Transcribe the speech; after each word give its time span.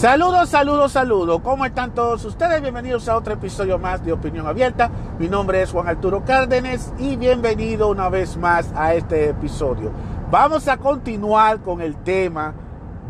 Saludos, 0.00 0.48
saludos, 0.48 0.92
saludos. 0.92 1.42
¿Cómo 1.44 1.66
están 1.66 1.92
todos 1.92 2.24
ustedes? 2.24 2.62
Bienvenidos 2.62 3.06
a 3.06 3.18
otro 3.18 3.34
episodio 3.34 3.78
más 3.78 4.02
de 4.02 4.14
Opinión 4.14 4.46
Abierta. 4.46 4.90
Mi 5.18 5.28
nombre 5.28 5.60
es 5.60 5.72
Juan 5.72 5.88
Arturo 5.88 6.24
Cárdenas 6.24 6.90
y 6.98 7.16
bienvenido 7.16 7.90
una 7.90 8.08
vez 8.08 8.38
más 8.38 8.72
a 8.74 8.94
este 8.94 9.28
episodio. 9.28 9.92
Vamos 10.30 10.68
a 10.68 10.78
continuar 10.78 11.60
con 11.60 11.82
el 11.82 11.96
tema 11.96 12.54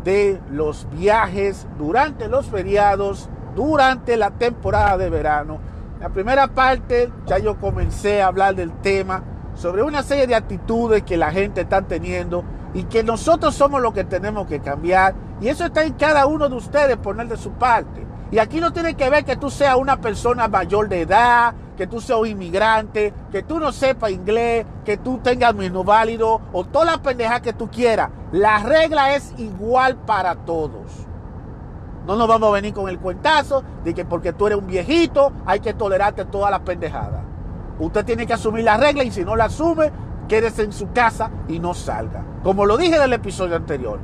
de 0.03 0.41
los 0.51 0.85
viajes 0.91 1.65
durante 1.77 2.27
los 2.27 2.47
feriados, 2.47 3.29
durante 3.55 4.17
la 4.17 4.31
temporada 4.31 4.97
de 4.97 5.09
verano. 5.09 5.59
La 6.01 6.09
primera 6.09 6.47
parte 6.47 7.09
ya 7.25 7.37
yo 7.37 7.57
comencé 7.57 8.21
a 8.21 8.27
hablar 8.27 8.53
del 8.55 8.73
tema 8.81 9.23
sobre 9.55 9.81
una 9.81 10.03
serie 10.03 10.27
de 10.27 10.35
actitudes 10.35 11.03
que 11.03 11.15
la 11.15 11.31
gente 11.31 11.61
está 11.61 11.83
teniendo 11.83 12.43
y 12.73 12.83
que 12.83 13.01
nosotros 13.01 13.55
somos 13.55 13.81
los 13.81 13.93
que 13.93 14.03
tenemos 14.03 14.45
que 14.45 14.59
cambiar. 14.59 15.30
Y 15.41 15.47
eso 15.47 15.65
está 15.65 15.83
en 15.83 15.93
cada 15.93 16.27
uno 16.27 16.47
de 16.47 16.55
ustedes 16.55 16.97
poner 16.97 17.27
de 17.27 17.35
su 17.35 17.51
parte. 17.51 18.05
Y 18.29 18.37
aquí 18.37 18.61
no 18.61 18.71
tiene 18.71 18.93
que 18.93 19.09
ver 19.09 19.25
que 19.25 19.35
tú 19.35 19.49
seas 19.49 19.75
una 19.75 19.99
persona 19.99 20.47
mayor 20.47 20.87
de 20.87 21.01
edad, 21.01 21.53
que 21.75 21.87
tú 21.87 21.99
seas 21.99 22.19
un 22.19 22.27
inmigrante, 22.27 23.11
que 23.31 23.41
tú 23.41 23.59
no 23.59 23.71
sepas 23.71 24.11
inglés, 24.11 24.65
que 24.85 24.97
tú 24.97 25.17
tengas 25.17 25.53
menos 25.55 25.83
válido 25.83 26.39
o 26.53 26.63
toda 26.63 26.85
la 26.85 27.01
pendeja 27.01 27.41
que 27.41 27.53
tú 27.53 27.69
quieras. 27.69 28.09
La 28.31 28.59
regla 28.59 29.15
es 29.15 29.33
igual 29.37 29.97
para 29.97 30.35
todos. 30.35 31.07
No 32.05 32.15
nos 32.15 32.27
vamos 32.27 32.49
a 32.49 32.53
venir 32.53 32.73
con 32.73 32.87
el 32.87 32.99
cuentazo 32.99 33.63
de 33.83 33.93
que 33.93 34.05
porque 34.05 34.33
tú 34.33 34.47
eres 34.47 34.59
un 34.59 34.67
viejito 34.67 35.33
hay 35.45 35.59
que 35.59 35.73
tolerarte 35.73 36.25
toda 36.25 36.51
la 36.51 36.63
pendejada. 36.63 37.23
Usted 37.79 38.05
tiene 38.05 38.27
que 38.27 38.33
asumir 38.33 38.63
la 38.63 38.77
regla 38.77 39.03
y 39.03 39.11
si 39.11 39.25
no 39.25 39.35
la 39.35 39.45
asume, 39.45 39.91
quédese 40.27 40.63
en 40.63 40.71
su 40.71 40.91
casa 40.91 41.31
y 41.47 41.59
no 41.59 41.73
salga. 41.73 42.23
Como 42.43 42.65
lo 42.65 42.77
dije 42.77 42.95
en 42.95 43.03
el 43.03 43.13
episodio 43.13 43.55
anterior. 43.55 43.99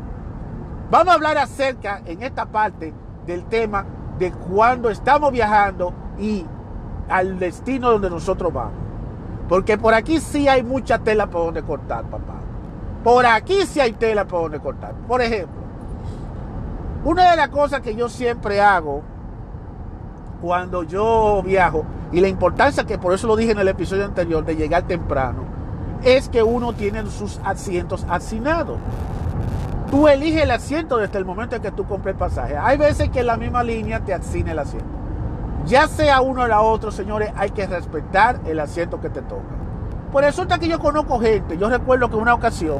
Vamos 0.90 1.10
a 1.10 1.14
hablar 1.16 1.38
acerca 1.38 2.02
en 2.06 2.24
esta 2.24 2.46
parte 2.46 2.94
del 3.26 3.44
tema 3.46 3.86
de 4.18 4.32
cuando 4.32 4.90
estamos 4.90 5.34
viajando 5.34 5.94
y 6.18 6.46
al 7.10 7.40
destino 7.40 7.92
donde 7.92 8.10
nosotros 8.10 8.54
vamos. 8.54 8.74
Porque 9.50 9.78
por 9.78 9.94
aquí 9.94 10.20
sí 10.20 10.48
hay 10.48 10.64
mucha 10.64 11.00
tela 11.00 11.28
por 11.28 11.46
donde 11.46 11.62
cortar, 11.62 12.06
papá. 12.06 12.36
Por 13.04 13.26
aquí 13.26 13.66
sí 13.66 13.82
hay 13.82 13.94
tela 13.94 14.26
por 14.26 14.44
donde 14.44 14.60
cortar. 14.60 14.94
Por 15.08 15.22
ejemplo, 15.22 15.62
una 17.04 17.32
de 17.32 17.38
las 17.38 17.50
cosas 17.50 17.82
que 17.82 17.96
yo 17.96 18.08
siempre 18.08 18.62
hago 18.62 19.02
cuando 20.42 20.84
yo 20.84 21.42
viajo, 21.44 21.84
y 22.12 22.22
la 22.22 22.28
importancia 22.28 22.86
que 22.86 22.98
por 22.98 23.14
eso 23.14 23.28
lo 23.28 23.36
dije 23.36 23.52
en 23.52 23.60
el 23.60 23.68
episodio 23.68 24.06
anterior 24.06 24.46
de 24.46 24.56
llegar 24.56 24.84
temprano, 24.84 25.44
es 26.04 26.30
que 26.30 26.44
uno 26.44 26.74
tiene 26.74 27.06
sus 27.08 27.40
asientos 27.44 28.06
asignados. 28.10 28.78
Tú 29.90 30.08
eliges 30.08 30.44
el 30.44 30.52
asiento 30.52 30.98
desde 30.98 31.18
el 31.18 31.26
momento 31.26 31.56
en 31.56 31.62
que 31.62 31.72
tú 31.72 31.86
compras 31.86 32.14
el 32.14 32.20
pasaje. 32.20 32.58
Hay 32.58 32.78
veces 32.78 33.10
que 33.10 33.24
la 33.24 33.38
misma 33.38 33.64
línea 33.64 34.02
te 34.02 34.14
asigna 34.14 34.52
el 34.52 34.60
asiento. 34.60 34.88
Ya 35.66 35.88
sea 35.88 36.22
uno 36.22 36.44
o 36.44 36.48
la 36.48 36.62
otro, 36.62 36.92
señores, 36.92 37.32
hay 37.36 37.52
que 37.52 37.68
respetar 37.68 38.40
el 38.46 38.60
asiento 38.60 39.00
que 39.00 39.10
te 39.10 39.22
toca. 39.22 39.44
Por 40.12 40.24
eso 40.24 40.42
resulta 40.42 40.58
que 40.60 40.68
yo 40.68 40.80
conozco 40.80 41.20
gente. 41.20 41.58
Yo 41.58 41.70
recuerdo 41.70 42.10
que 42.10 42.16
una 42.16 42.34
ocasión, 42.34 42.80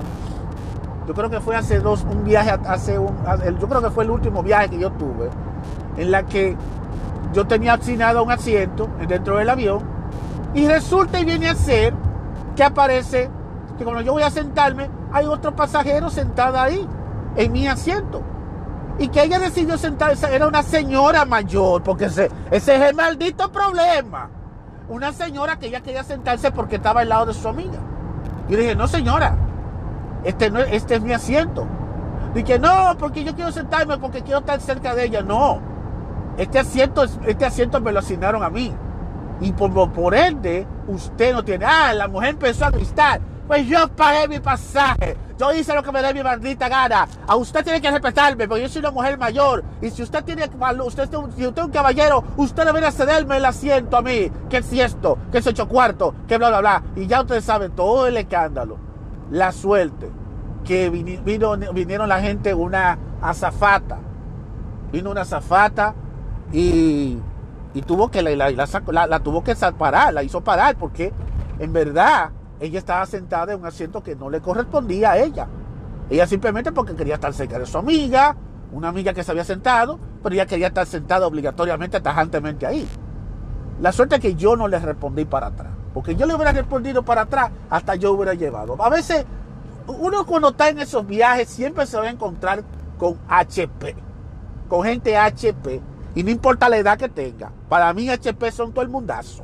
yo 1.08 1.14
creo 1.14 1.30
que 1.30 1.40
fue 1.40 1.56
hace 1.56 1.80
dos, 1.80 2.04
un 2.04 2.24
viaje, 2.24 2.52
hace 2.66 3.00
un, 3.00 3.16
yo 3.60 3.68
creo 3.68 3.82
que 3.82 3.90
fue 3.90 4.04
el 4.04 4.12
último 4.12 4.44
viaje 4.44 4.70
que 4.70 4.80
yo 4.80 4.92
tuve, 4.92 5.30
en 5.98 6.12
la 6.12 6.24
que 6.24 6.56
yo 7.34 7.46
tenía 7.46 7.74
asignado 7.74 8.24
un 8.24 8.32
asiento 8.32 8.90
dentro 9.08 9.38
del 9.38 9.50
avión 9.50 9.80
y 10.54 10.68
resulta 10.68 11.20
y 11.20 11.26
viene 11.26 11.50
a 11.50 11.56
ser 11.56 11.94
que 12.56 12.64
aparece 12.64 13.30
que 13.78 13.84
cuando 13.84 14.02
yo 14.02 14.14
voy 14.14 14.24
a 14.24 14.30
sentarme 14.30 14.90
hay 15.12 15.26
otro 15.26 15.56
pasajero 15.56 16.10
sentado 16.10 16.60
ahí 16.60 16.88
en 17.38 17.52
mi 17.52 17.68
asiento 17.68 18.22
y 19.00 19.08
que 19.08 19.24
ella 19.24 19.40
decidió 19.40 19.78
sentarse 19.78 20.36
era 20.36 20.48
una 20.48 20.64
señora 20.64 21.24
mayor 21.24 21.84
porque 21.84 22.06
ese, 22.06 22.30
ese 22.52 22.76
es 22.76 22.82
el 22.82 22.96
maldito 22.96 23.52
problema 23.52 24.30
una 24.90 25.14
señora 25.14 25.58
que 25.58 25.68
ella 25.68 25.82
quería 25.82 26.04
sentarse 26.04 26.52
porque 26.52 26.78
estaba 26.78 27.02
al 27.02 27.10
lado 27.10 27.28
de 27.28 27.34
su 27.34 27.48
amiga 27.48 27.80
y 28.50 28.56
dije 28.56 28.76
no 28.76 28.88
señora 28.88 29.38
este, 30.24 30.52
no, 30.52 30.60
este 30.60 30.96
es 30.96 31.02
mi 31.02 31.14
asiento 31.14 31.66
dije 32.34 32.60
no 32.60 32.98
porque 33.00 33.24
yo 33.24 33.36
quiero 33.36 33.52
sentarme 33.52 33.98
porque 33.98 34.22
quiero 34.24 34.40
estar 34.40 34.60
cerca 34.60 34.96
de 34.96 35.06
ella 35.06 35.22
no 35.22 35.78
este 36.38 36.60
asiento, 36.60 37.04
este 37.26 37.46
asiento 37.46 37.82
me 37.82 37.92
lo 37.92 38.00
asignaron 38.00 38.44
a 38.44 38.50
mí. 38.50 38.74
Y 39.42 39.52
por, 39.54 39.92
por 39.92 40.16
ende, 40.16 40.68
usted 40.88 41.34
no 41.34 41.44
tiene. 41.44 41.66
Ah, 41.66 41.94
la 41.94 42.08
mujer 42.08 42.30
empezó 42.30 42.66
a 42.66 42.72
gritar. 42.72 43.20
Pues 43.48 43.66
yo 43.66 43.88
pagué 43.88 44.28
mi 44.28 44.40
pasaje. 44.40 45.16
Yo 45.40 45.54
hice 45.54 45.74
lo 45.74 45.82
que 45.82 45.92
me 45.92 46.02
dé 46.02 46.14
mi 46.14 46.22
maldita 46.22 46.68
gana. 46.68 47.08
A 47.26 47.36
usted 47.36 47.64
tiene 47.64 47.80
que 47.80 47.90
respetarme, 47.90 48.48
porque 48.48 48.64
yo 48.64 48.70
soy 48.70 48.80
una 48.80 48.92
mujer 48.92 49.18
mayor. 49.18 49.64
Y 49.82 49.90
si 49.90 50.04
usted 50.04 50.24
tiene 50.26 50.44
usted, 50.44 51.10
si 51.10 51.46
usted 51.46 51.58
es 51.58 51.64
un 51.64 51.72
caballero, 51.72 52.24
usted 52.36 52.66
debería 52.66 52.92
cederme 52.92 53.38
el 53.38 53.46
asiento 53.46 53.96
a 53.98 54.02
mí. 54.02 54.30
Que 54.50 54.62
si 54.62 54.82
esto, 54.82 55.18
que 55.32 55.38
es 55.38 55.48
ocho 55.48 55.68
cuartos, 55.68 56.14
que 56.28 56.38
bla, 56.38 56.50
bla, 56.50 56.60
bla. 56.60 56.84
Y 56.96 57.08
ya 57.08 57.22
ustedes 57.22 57.46
saben 57.46 57.72
todo 57.72 58.08
el 58.08 58.18
escándalo. 58.18 58.78
La 59.32 59.52
suerte. 59.52 60.10
Que 60.66 60.90
vino, 60.90 61.56
vinieron 61.74 62.10
la 62.10 62.20
gente, 62.20 62.54
una 62.54 62.98
azafata. 63.22 64.00
Vino 64.92 65.12
una 65.12 65.22
azafata 65.22 65.94
y, 66.52 67.18
tuvo 67.86 68.10
que 68.10 68.22
la, 68.22 68.50
la, 68.50 69.20
tuvo 69.20 69.44
que 69.44 69.56
parar, 69.78 70.14
la 70.14 70.24
hizo 70.24 70.42
parar 70.42 70.76
porque 70.76 71.14
en 71.60 71.74
verdad 71.74 72.32
ella 72.60 72.80
estaba 72.80 73.06
sentada 73.06 73.54
en 73.54 73.60
un 73.60 73.66
asiento 73.66 74.02
que 74.02 74.16
no 74.16 74.30
le 74.30 74.42
correspondía 74.42 75.12
a 75.12 75.18
ella. 75.18 75.48
Ella 76.10 76.26
simplemente 76.26 76.72
porque 76.72 76.96
quería 76.96 77.16
estar 77.16 77.34
cerca 77.34 77.60
de 77.60 77.66
su 77.66 77.78
amiga, 77.78 78.36
una 78.72 78.90
amiga 78.90 79.14
que 79.14 79.24
se 79.24 79.32
había 79.32 79.44
sentado, 79.44 80.00
pero 80.24 80.34
ella 80.34 80.46
quería 80.46 80.68
estar 80.68 80.86
sentada 80.86 81.28
obligatoriamente, 81.28 82.00
tajantemente 82.00 82.66
ahí. 82.66 82.88
La 83.82 83.92
suerte 83.92 84.16
es 84.16 84.22
que 84.22 84.36
yo 84.36 84.56
no 84.56 84.68
le 84.68 84.80
respondí 84.80 85.26
para 85.26 85.48
atrás, 85.48 85.72
porque 85.94 86.16
yo 86.16 86.26
le 86.26 86.34
hubiera 86.34 86.52
respondido 86.52 87.04
para 87.04 87.22
atrás, 87.22 87.52
hasta 87.70 87.96
yo 87.96 88.14
hubiera 88.14 88.34
llevado. 88.34 88.82
A 88.82 88.90
veces, 88.90 89.26
uno 89.88 90.26
cuando 90.26 90.50
está 90.50 90.70
en 90.70 90.80
esos 90.80 91.06
viajes 91.06 91.48
siempre 91.48 91.86
se 91.86 91.98
va 91.98 92.04
a 92.04 92.10
encontrar 92.10 92.64
con 92.98 93.18
HP, 93.28 93.96
con 94.68 94.84
gente 94.84 95.16
HP 95.18 95.82
y 96.16 96.24
no 96.24 96.32
importa 96.32 96.68
la 96.70 96.78
edad 96.78 96.98
que 96.98 97.10
tenga. 97.10 97.52
Para 97.70 97.94
mí 97.94 98.10
HP 98.10 98.52
son 98.52 98.74
todo 98.74 98.84
el 98.84 98.90
mundazo. 98.90 99.44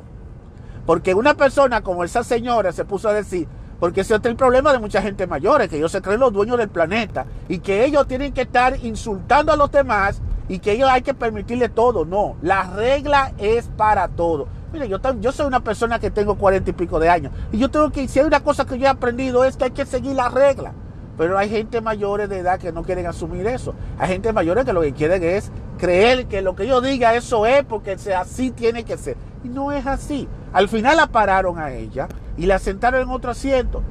Porque 0.86 1.14
una 1.14 1.34
persona 1.34 1.80
como 1.80 2.04
esa 2.04 2.22
señora 2.22 2.72
se 2.72 2.84
puso 2.84 3.08
a 3.08 3.14
decir, 3.14 3.48
porque 3.80 4.02
ese 4.02 4.14
es 4.14 4.24
el 4.24 4.36
problema 4.36 4.72
de 4.72 4.78
mucha 4.78 5.02
gente 5.02 5.26
mayores, 5.26 5.68
que 5.68 5.76
ellos 5.76 5.92
se 5.92 6.02
creen 6.02 6.20
los 6.20 6.32
dueños 6.32 6.58
del 6.58 6.68
planeta 6.68 7.26
y 7.48 7.58
que 7.58 7.84
ellos 7.84 8.06
tienen 8.06 8.32
que 8.32 8.42
estar 8.42 8.82
insultando 8.84 9.52
a 9.52 9.56
los 9.56 9.70
demás 9.70 10.20
y 10.48 10.58
que 10.58 10.72
ellos 10.72 10.88
hay 10.90 11.02
que 11.02 11.14
permitirle 11.14 11.68
todo. 11.68 12.04
No, 12.04 12.36
la 12.42 12.64
regla 12.64 13.32
es 13.38 13.68
para 13.76 14.08
todo. 14.08 14.46
Mire, 14.72 14.88
yo, 14.88 14.98
yo 15.20 15.32
soy 15.32 15.46
una 15.46 15.60
persona 15.60 15.98
que 15.98 16.10
tengo 16.10 16.36
cuarenta 16.36 16.70
y 16.70 16.72
pico 16.72 16.98
de 16.98 17.08
años 17.08 17.32
y 17.52 17.58
yo 17.58 17.70
tengo 17.70 17.90
que, 17.90 18.08
si 18.08 18.18
hay 18.18 18.26
una 18.26 18.40
cosa 18.40 18.64
que 18.64 18.78
yo 18.78 18.86
he 18.86 18.88
aprendido 18.88 19.44
es 19.44 19.56
que 19.56 19.64
hay 19.64 19.70
que 19.70 19.86
seguir 19.86 20.14
la 20.14 20.28
regla. 20.28 20.72
Pero 21.16 21.38
hay 21.38 21.48
gente 21.48 21.80
mayores 21.80 22.28
de 22.28 22.38
edad 22.38 22.58
que 22.58 22.72
no 22.72 22.82
quieren 22.82 23.06
asumir 23.06 23.46
eso. 23.46 23.72
Hay 23.98 24.08
gente 24.08 24.32
mayores 24.32 24.64
que 24.64 24.72
lo 24.72 24.80
que 24.80 24.92
quieren 24.92 25.22
es 25.22 25.50
creer 25.78 26.26
que 26.26 26.42
lo 26.42 26.56
que 26.56 26.66
yo 26.66 26.80
diga 26.80 27.14
eso 27.14 27.46
es 27.46 27.64
porque 27.64 27.96
así 28.16 28.50
tiene 28.50 28.82
que 28.82 28.96
ser. 28.96 29.16
Y 29.44 29.48
no 29.48 29.70
es 29.70 29.86
así. 29.86 30.26
Al 30.52 30.68
final 30.68 30.96
la 30.96 31.06
pararon 31.06 31.58
a 31.58 31.72
ella 31.72 32.08
y 32.36 32.46
la 32.46 32.58
sentaron 32.58 33.02
en 33.02 33.10
otro 33.10 33.30
asiento. 33.30 33.82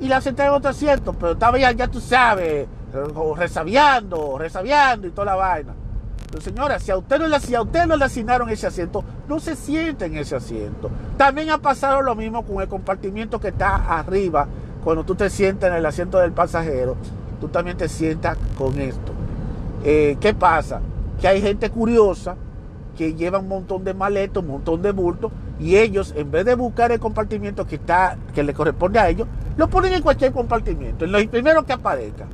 Y 0.00 0.08
la 0.08 0.20
sentaron 0.20 0.52
en 0.52 0.58
otro 0.58 0.70
asiento, 0.70 1.12
pero 1.14 1.32
estaba 1.32 1.58
ya, 1.58 1.72
ya 1.72 1.88
tú 1.88 2.00
sabes, 2.00 2.66
resabiando, 3.36 4.38
resabiando 4.38 5.06
y 5.06 5.10
toda 5.10 5.26
la 5.26 5.34
vaina. 5.36 5.74
Pero 6.30 6.42
señora, 6.42 6.78
si 6.78 6.90
a 6.90 6.98
usted 6.98 7.18
no 7.18 7.28
le, 7.28 7.40
si 7.40 7.54
a 7.54 7.62
usted 7.62 7.86
no 7.86 7.96
le 7.96 8.04
asignaron 8.04 8.50
ese 8.50 8.66
asiento, 8.66 9.04
no 9.28 9.38
se 9.40 9.56
siente 9.56 10.06
en 10.06 10.16
ese 10.16 10.36
asiento. 10.36 10.90
También 11.16 11.50
ha 11.50 11.58
pasado 11.58 12.02
lo 12.02 12.14
mismo 12.14 12.44
con 12.44 12.60
el 12.60 12.68
compartimiento 12.68 13.40
que 13.40 13.48
está 13.48 13.76
arriba 13.98 14.48
cuando 14.82 15.04
tú 15.04 15.14
te 15.14 15.30
sientas 15.30 15.70
en 15.70 15.76
el 15.76 15.86
asiento 15.86 16.18
del 16.18 16.32
pasajero, 16.32 16.96
tú 17.40 17.48
también 17.48 17.76
te 17.76 17.88
sientas 17.88 18.36
con 18.58 18.78
esto. 18.78 19.12
Eh, 19.82 20.18
¿Qué 20.20 20.34
pasa? 20.34 20.80
Que 21.20 21.28
hay 21.28 21.40
gente 21.40 21.70
curiosa 21.70 22.36
que 22.94 23.14
lleva 23.14 23.38
un 23.38 23.48
montón 23.48 23.84
de 23.84 23.94
maletos, 23.94 24.42
un 24.42 24.50
montón 24.50 24.82
de 24.82 24.92
bultos, 24.92 25.32
y 25.58 25.76
ellos, 25.76 26.12
en 26.16 26.30
vez 26.30 26.44
de 26.44 26.54
buscar 26.54 26.92
el 26.92 27.00
compartimiento 27.00 27.66
que, 27.66 27.76
está, 27.76 28.16
que 28.34 28.42
le 28.42 28.54
corresponde 28.54 28.98
a 28.98 29.08
ellos, 29.08 29.28
lo 29.56 29.68
ponen 29.68 29.92
en 29.92 30.02
cualquier 30.02 30.32
compartimiento, 30.32 31.04
en 31.04 31.12
los 31.12 31.24
primeros 31.26 31.64
que 31.64 31.72
aparezca. 31.72 32.26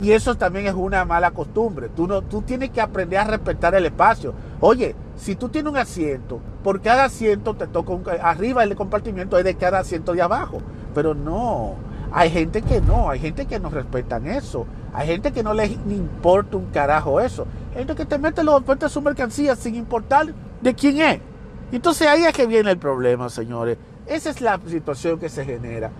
Y 0.00 0.12
eso 0.12 0.34
también 0.34 0.66
es 0.66 0.74
una 0.74 1.04
mala 1.04 1.30
costumbre. 1.30 1.88
Tú, 1.88 2.06
no, 2.06 2.22
tú 2.22 2.42
tienes 2.42 2.70
que 2.70 2.80
aprender 2.80 3.18
a 3.20 3.24
respetar 3.24 3.74
el 3.74 3.86
espacio. 3.86 4.34
Oye, 4.60 4.94
si 5.16 5.36
tú 5.36 5.48
tienes 5.48 5.70
un 5.70 5.78
asiento, 5.78 6.40
por 6.62 6.80
cada 6.80 7.04
asiento 7.04 7.54
te 7.54 7.66
toca 7.66 7.92
arriba 8.20 8.64
el 8.64 8.74
compartimiento 8.74 9.38
es 9.38 9.44
de 9.44 9.54
cada 9.54 9.78
asiento 9.78 10.12
de 10.12 10.22
abajo. 10.22 10.58
Pero 10.94 11.14
no, 11.14 11.76
hay 12.12 12.30
gente 12.30 12.62
que 12.62 12.80
no, 12.80 13.08
hay 13.08 13.20
gente 13.20 13.46
que 13.46 13.60
no 13.60 13.70
respetan 13.70 14.26
eso. 14.26 14.66
Hay 14.92 15.08
gente 15.08 15.32
que 15.32 15.42
no 15.42 15.54
les 15.54 15.70
importa 15.70 16.56
un 16.56 16.66
carajo 16.66 17.20
eso. 17.20 17.46
Gente 17.74 17.94
que 17.96 18.06
te 18.06 18.18
mete 18.18 18.44
los 18.44 18.64
de 18.64 18.88
su 18.88 19.02
mercancía 19.02 19.56
sin 19.56 19.74
importar 19.74 20.32
de 20.60 20.74
quién 20.74 21.00
es. 21.00 21.20
Entonces 21.72 22.06
ahí 22.06 22.24
es 22.24 22.32
que 22.32 22.46
viene 22.46 22.70
el 22.70 22.78
problema, 22.78 23.28
señores. 23.28 23.76
Esa 24.06 24.30
es 24.30 24.40
la 24.40 24.60
situación 24.66 25.18
que 25.18 25.28
se 25.28 25.44
genera. 25.44 25.90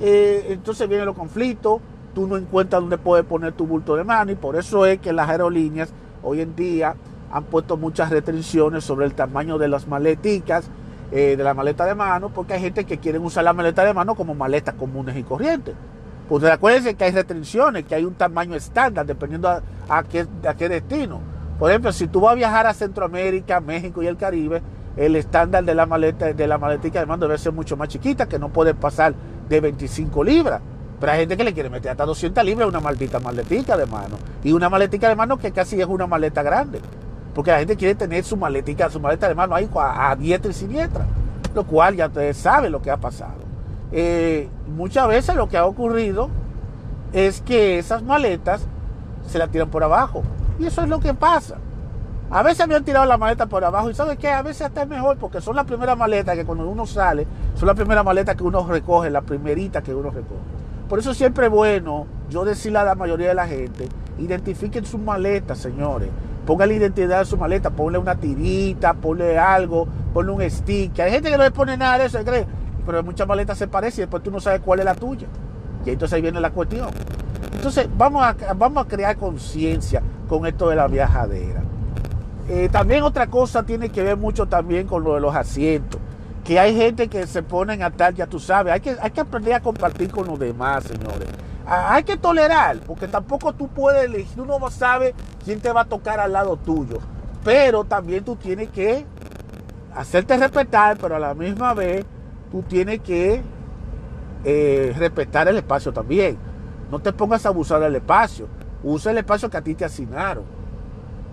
Eh, 0.00 0.46
entonces 0.50 0.88
vienen 0.88 1.06
los 1.06 1.16
conflictos, 1.16 1.80
tú 2.14 2.28
no 2.28 2.36
encuentras 2.36 2.80
dónde 2.80 2.98
puedes 2.98 3.26
poner 3.26 3.52
tu 3.52 3.66
bulto 3.66 3.96
de 3.96 4.04
mano 4.04 4.30
y 4.30 4.36
por 4.36 4.54
eso 4.54 4.86
es 4.86 5.00
que 5.00 5.12
las 5.12 5.28
aerolíneas 5.28 5.90
hoy 6.22 6.40
en 6.40 6.54
día 6.54 6.94
han 7.32 7.44
puesto 7.44 7.76
muchas 7.76 8.10
restricciones 8.10 8.84
sobre 8.84 9.06
el 9.06 9.14
tamaño 9.14 9.58
de 9.58 9.68
las 9.68 9.88
maleticas, 9.88 10.70
eh, 11.10 11.34
de 11.36 11.44
la 11.44 11.52
maleta 11.52 11.84
de 11.84 11.94
mano, 11.94 12.28
porque 12.28 12.54
hay 12.54 12.60
gente 12.60 12.84
que 12.84 12.98
quiere 12.98 13.18
usar 13.18 13.42
la 13.42 13.52
maleta 13.52 13.84
de 13.84 13.92
mano 13.92 14.14
como 14.14 14.34
maletas 14.34 14.74
comunes 14.74 15.16
y 15.16 15.24
corrientes. 15.24 15.74
Pues 16.28 16.44
acuérdense 16.44 16.94
que 16.94 17.04
hay 17.04 17.12
restricciones, 17.12 17.84
que 17.84 17.94
hay 17.94 18.04
un 18.04 18.14
tamaño 18.14 18.54
estándar 18.54 19.06
dependiendo 19.06 19.48
a, 19.48 20.02
qué, 20.02 20.26
a 20.46 20.54
qué 20.54 20.68
destino. 20.68 21.20
Por 21.58 21.70
ejemplo, 21.70 21.90
si 21.92 22.06
tú 22.06 22.20
vas 22.20 22.32
a 22.32 22.34
viajar 22.34 22.66
a 22.66 22.74
Centroamérica, 22.74 23.60
México 23.60 24.02
y 24.02 24.06
el 24.06 24.16
Caribe, 24.16 24.62
el 24.96 25.16
estándar 25.16 25.64
de 25.64 25.74
la 25.74 25.86
maleta 25.86 26.32
de 26.32 26.46
la 26.46 26.58
maletica 26.58 27.00
de 27.00 27.06
mano 27.06 27.26
debe 27.26 27.38
ser 27.38 27.52
mucho 27.52 27.76
más 27.76 27.88
chiquita, 27.88 28.26
que 28.26 28.38
no 28.38 28.50
puede 28.50 28.74
pasar 28.74 29.14
de 29.48 29.60
25 29.60 30.22
libras. 30.22 30.60
Pero 31.00 31.12
hay 31.12 31.20
gente 31.20 31.36
que 31.36 31.44
le 31.44 31.54
quiere 31.54 31.70
meter 31.70 31.92
hasta 31.92 32.04
200 32.04 32.44
libras 32.44 32.66
a 32.66 32.68
una 32.68 32.80
maldita 32.80 33.20
maletica 33.20 33.76
de 33.76 33.86
mano. 33.86 34.16
Y 34.42 34.52
una 34.52 34.68
maletica 34.68 35.08
de 35.08 35.14
mano 35.14 35.38
que 35.38 35.52
casi 35.52 35.80
es 35.80 35.86
una 35.86 36.06
maleta 36.06 36.42
grande. 36.42 36.80
Porque 37.34 37.52
la 37.52 37.58
gente 37.58 37.76
quiere 37.76 37.94
tener 37.94 38.24
su 38.24 38.36
maletica, 38.36 38.90
su 38.90 38.98
maleta 39.00 39.28
de 39.28 39.34
mano 39.34 39.54
ahí 39.54 39.70
a, 39.74 40.14
diestra 40.16 40.50
y 40.50 40.54
siniestra. 40.54 41.06
Lo 41.54 41.64
cual 41.64 41.94
ya 41.94 42.08
ustedes 42.08 42.36
saben 42.36 42.72
lo 42.72 42.82
que 42.82 42.90
ha 42.90 42.96
pasado. 42.96 43.47
Eh, 43.92 44.48
muchas 44.66 45.08
veces 45.08 45.34
lo 45.34 45.48
que 45.48 45.56
ha 45.56 45.64
ocurrido 45.64 46.28
es 47.12 47.40
que 47.40 47.78
esas 47.78 48.02
maletas 48.02 48.66
se 49.26 49.38
las 49.38 49.50
tiran 49.50 49.70
por 49.70 49.82
abajo. 49.82 50.22
Y 50.58 50.66
eso 50.66 50.82
es 50.82 50.88
lo 50.88 51.00
que 51.00 51.14
pasa. 51.14 51.56
A 52.30 52.42
veces 52.42 52.68
me 52.68 52.74
han 52.74 52.84
tirado 52.84 53.06
la 53.06 53.16
maleta 53.16 53.46
por 53.46 53.64
abajo 53.64 53.88
y 53.88 53.94
¿sabes 53.94 54.18
qué? 54.18 54.28
A 54.28 54.42
veces 54.42 54.62
hasta 54.62 54.82
es 54.82 54.88
mejor 54.88 55.16
porque 55.16 55.40
son 55.40 55.56
las 55.56 55.64
primeras 55.64 55.96
maletas 55.96 56.36
que 56.36 56.44
cuando 56.44 56.68
uno 56.68 56.84
sale, 56.86 57.26
son 57.54 57.66
las 57.66 57.76
primeras 57.76 58.04
maletas 58.04 58.36
que 58.36 58.42
uno 58.42 58.66
recoge, 58.66 59.08
las 59.08 59.24
primeritas 59.24 59.82
que 59.82 59.94
uno 59.94 60.10
recoge. 60.10 60.42
Por 60.90 60.98
eso 60.98 61.14
siempre 61.14 61.46
es 61.46 61.52
bueno 61.52 62.06
yo 62.28 62.44
decirle 62.44 62.80
a 62.80 62.84
la 62.84 62.94
mayoría 62.94 63.28
de 63.28 63.34
la 63.34 63.46
gente, 63.46 63.88
identifiquen 64.18 64.84
sus 64.84 65.00
maletas, 65.00 65.58
señores. 65.58 66.10
Pongan 66.46 66.68
la 66.68 66.74
identidad 66.74 67.20
de 67.20 67.24
su 67.24 67.38
maleta, 67.38 67.70
ponle 67.70 67.98
una 67.98 68.14
tirita, 68.14 68.92
ponle 68.94 69.38
algo, 69.38 69.86
ponle 70.12 70.32
un 70.32 70.50
sticker. 70.50 71.06
Hay 71.06 71.12
gente 71.12 71.30
que 71.30 71.36
no 71.36 71.44
le 71.44 71.50
pone 71.50 71.78
nada 71.78 71.98
de 71.98 72.06
eso, 72.06 72.18
cree, 72.24 72.46
pero 72.88 73.02
muchas 73.02 73.28
maletas 73.28 73.58
se 73.58 73.68
parecen 73.68 73.98
y 73.98 74.02
después 74.04 74.22
tú 74.22 74.30
no 74.30 74.40
sabes 74.40 74.62
cuál 74.64 74.78
es 74.78 74.86
la 74.86 74.94
tuya. 74.94 75.26
Y 75.84 75.90
entonces 75.90 76.16
ahí 76.16 76.22
viene 76.22 76.40
la 76.40 76.52
cuestión. 76.52 76.88
Entonces 77.52 77.86
vamos 77.98 78.24
a, 78.24 78.54
vamos 78.54 78.82
a 78.82 78.88
crear 78.88 79.14
conciencia 79.18 80.02
con 80.26 80.46
esto 80.46 80.70
de 80.70 80.76
la 80.76 80.88
viajadera. 80.88 81.60
Eh, 82.48 82.70
también 82.72 83.02
otra 83.02 83.26
cosa 83.26 83.62
tiene 83.62 83.90
que 83.90 84.02
ver 84.02 84.16
mucho 84.16 84.46
también 84.46 84.86
con 84.86 85.04
lo 85.04 85.12
de 85.12 85.20
los 85.20 85.36
asientos. 85.36 86.00
Que 86.42 86.58
hay 86.58 86.74
gente 86.74 87.08
que 87.08 87.26
se 87.26 87.42
ponen 87.42 87.82
a 87.82 87.90
tal, 87.90 88.14
ya 88.14 88.26
tú 88.26 88.40
sabes, 88.40 88.72
hay 88.72 88.80
que, 88.80 88.96
hay 88.98 89.10
que 89.10 89.20
aprender 89.20 89.52
a 89.52 89.60
compartir 89.60 90.10
con 90.10 90.26
los 90.26 90.38
demás, 90.38 90.84
señores. 90.84 91.28
hay 91.66 92.04
que 92.04 92.16
tolerar, 92.16 92.78
porque 92.86 93.06
tampoco 93.06 93.52
tú 93.52 93.68
puedes 93.68 94.06
elegir, 94.06 94.40
uno 94.40 94.58
no 94.58 94.70
sabe 94.70 95.14
quién 95.44 95.60
te 95.60 95.70
va 95.72 95.82
a 95.82 95.84
tocar 95.84 96.20
al 96.20 96.32
lado 96.32 96.56
tuyo. 96.56 97.00
Pero 97.44 97.84
también 97.84 98.24
tú 98.24 98.34
tienes 98.34 98.70
que 98.70 99.04
hacerte 99.94 100.38
respetar, 100.38 100.96
pero 100.96 101.16
a 101.16 101.18
la 101.18 101.34
misma 101.34 101.74
vez 101.74 102.06
tú 102.50 102.62
tienes 102.62 103.00
que 103.00 103.42
eh, 104.44 104.94
respetar 104.96 105.48
el 105.48 105.56
espacio 105.56 105.92
también. 105.92 106.38
No 106.90 107.00
te 107.00 107.12
pongas 107.12 107.44
a 107.44 107.50
abusar 107.50 107.80
del 107.80 107.96
espacio. 107.96 108.48
Usa 108.82 109.12
el 109.12 109.18
espacio 109.18 109.50
que 109.50 109.56
a 109.56 109.62
ti 109.62 109.74
te 109.74 109.84
asignaron. 109.84 110.44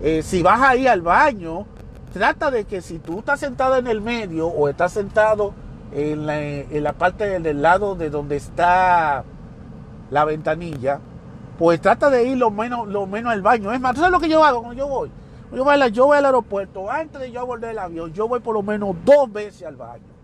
Eh, 0.02 0.22
si 0.22 0.42
vas 0.42 0.60
ahí 0.60 0.86
al 0.86 1.00
baño, 1.00 1.66
trata 2.12 2.50
de 2.50 2.64
que 2.64 2.82
si 2.82 2.98
tú 2.98 3.20
estás 3.20 3.40
sentado 3.40 3.76
en 3.76 3.86
el 3.86 4.00
medio 4.00 4.48
o 4.48 4.68
estás 4.68 4.92
sentado 4.92 5.54
en 5.92 6.26
la, 6.82 6.92
parte 6.92 7.38
del 7.38 7.62
lado 7.62 7.94
de 7.94 8.10
donde 8.10 8.36
está 8.36 9.24
la 10.10 10.24
ventanilla, 10.24 11.00
pues 11.58 11.80
trata 11.80 12.10
de 12.10 12.24
ir 12.24 12.36
lo 12.36 12.50
menos, 12.50 12.88
lo 12.88 13.06
menos 13.06 13.32
al 13.32 13.40
baño. 13.40 13.72
Es 13.72 13.80
más, 13.80 13.94
¿tú 13.94 14.00
sabes 14.00 14.12
lo 14.12 14.20
que 14.20 14.28
yo 14.28 14.44
hago 14.44 14.62
cuando 14.62 14.76
yo 14.76 14.88
voy? 14.88 15.10
Yo 15.54 15.64
voy, 15.64 15.92
yo 15.92 16.06
voy 16.06 16.18
al 16.18 16.26
aeropuerto, 16.26 16.90
antes 16.90 17.20
de 17.20 17.30
yo 17.30 17.40
abordar 17.40 17.70
el 17.70 17.78
avión, 17.78 18.12
yo 18.12 18.26
voy 18.26 18.40
por 18.40 18.54
lo 18.54 18.62
menos 18.62 18.96
dos 19.04 19.32
veces 19.32 19.66
al 19.66 19.76
baño. 19.76 20.15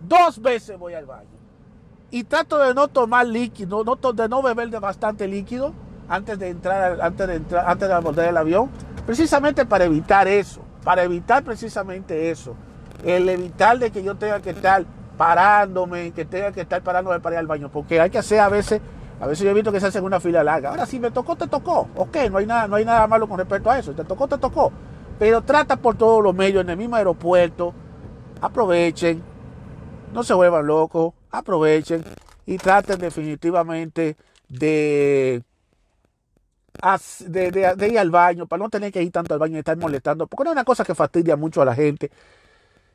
Dos 0.00 0.40
veces 0.40 0.78
voy 0.78 0.94
al 0.94 1.06
baño. 1.06 1.28
Y 2.10 2.24
trato 2.24 2.58
de 2.58 2.74
no 2.74 2.88
tomar 2.88 3.26
líquido, 3.26 3.84
no, 3.84 3.94
de 4.12 4.28
no 4.28 4.42
beber 4.42 4.70
de 4.70 4.78
bastante 4.78 5.28
líquido 5.28 5.72
antes 6.08 6.38
de 6.38 6.48
entrar, 6.48 7.00
antes 7.00 7.28
de 7.28 7.34
entrar, 7.36 7.68
antes 7.68 7.88
de 7.88 7.94
abordar 7.94 8.28
el 8.28 8.36
avión 8.36 8.70
Precisamente 9.06 9.64
para 9.66 9.86
evitar 9.86 10.28
eso, 10.28 10.60
para 10.84 11.02
evitar 11.02 11.42
precisamente 11.42 12.30
eso. 12.30 12.54
El 13.04 13.28
evitar 13.28 13.76
de 13.76 13.90
que 13.90 14.04
yo 14.04 14.14
tenga 14.14 14.40
que 14.40 14.50
estar 14.50 14.84
parándome, 15.16 16.12
que 16.12 16.24
tenga 16.24 16.52
que 16.52 16.60
estar 16.60 16.80
parándome 16.82 17.18
para 17.18 17.34
ir 17.34 17.40
al 17.40 17.48
baño, 17.48 17.70
porque 17.72 18.00
hay 18.00 18.10
que 18.10 18.18
hacer 18.18 18.38
a 18.38 18.48
veces, 18.48 18.80
a 19.20 19.26
veces 19.26 19.44
yo 19.44 19.50
he 19.50 19.54
visto 19.54 19.72
que 19.72 19.80
se 19.80 19.86
hace 19.86 20.00
una 20.00 20.20
fila 20.20 20.44
larga. 20.44 20.70
Ahora 20.70 20.86
si 20.86 21.00
me 21.00 21.10
tocó, 21.10 21.34
te 21.34 21.48
tocó. 21.48 21.88
Ok, 21.96 22.16
no 22.30 22.38
hay 22.38 22.46
nada, 22.46 22.68
no 22.68 22.76
hay 22.76 22.84
nada 22.84 23.06
malo 23.06 23.28
con 23.28 23.38
respecto 23.38 23.68
a 23.68 23.78
eso. 23.78 23.92
Te 23.94 24.04
tocó, 24.04 24.28
te 24.28 24.38
tocó. 24.38 24.70
Pero 25.18 25.42
trata 25.42 25.76
por 25.76 25.96
todos 25.96 26.22
los 26.22 26.34
medios, 26.34 26.62
en 26.62 26.70
el 26.70 26.76
mismo 26.76 26.96
aeropuerto, 26.96 27.74
aprovechen, 28.40 29.22
no 30.12 30.22
se 30.24 30.34
vuelvan 30.34 30.66
locos, 30.66 31.14
aprovechen 31.30 32.04
y 32.46 32.58
traten 32.58 32.98
definitivamente 32.98 34.16
de 34.48 35.42
de, 37.26 37.88
ir 37.88 37.98
al 37.98 38.10
baño, 38.10 38.46
para 38.46 38.62
no 38.62 38.70
tener 38.70 38.92
que 38.92 39.02
ir 39.02 39.12
tanto 39.12 39.34
al 39.34 39.40
baño 39.40 39.56
y 39.56 39.58
estar 39.58 39.76
molestando, 39.76 40.26
porque 40.26 40.44
no 40.44 40.50
es 40.50 40.54
una 40.54 40.64
cosa 40.64 40.84
que 40.84 40.94
fastidia 40.94 41.36
mucho 41.36 41.60
a 41.62 41.64
la 41.64 41.74
gente, 41.74 42.10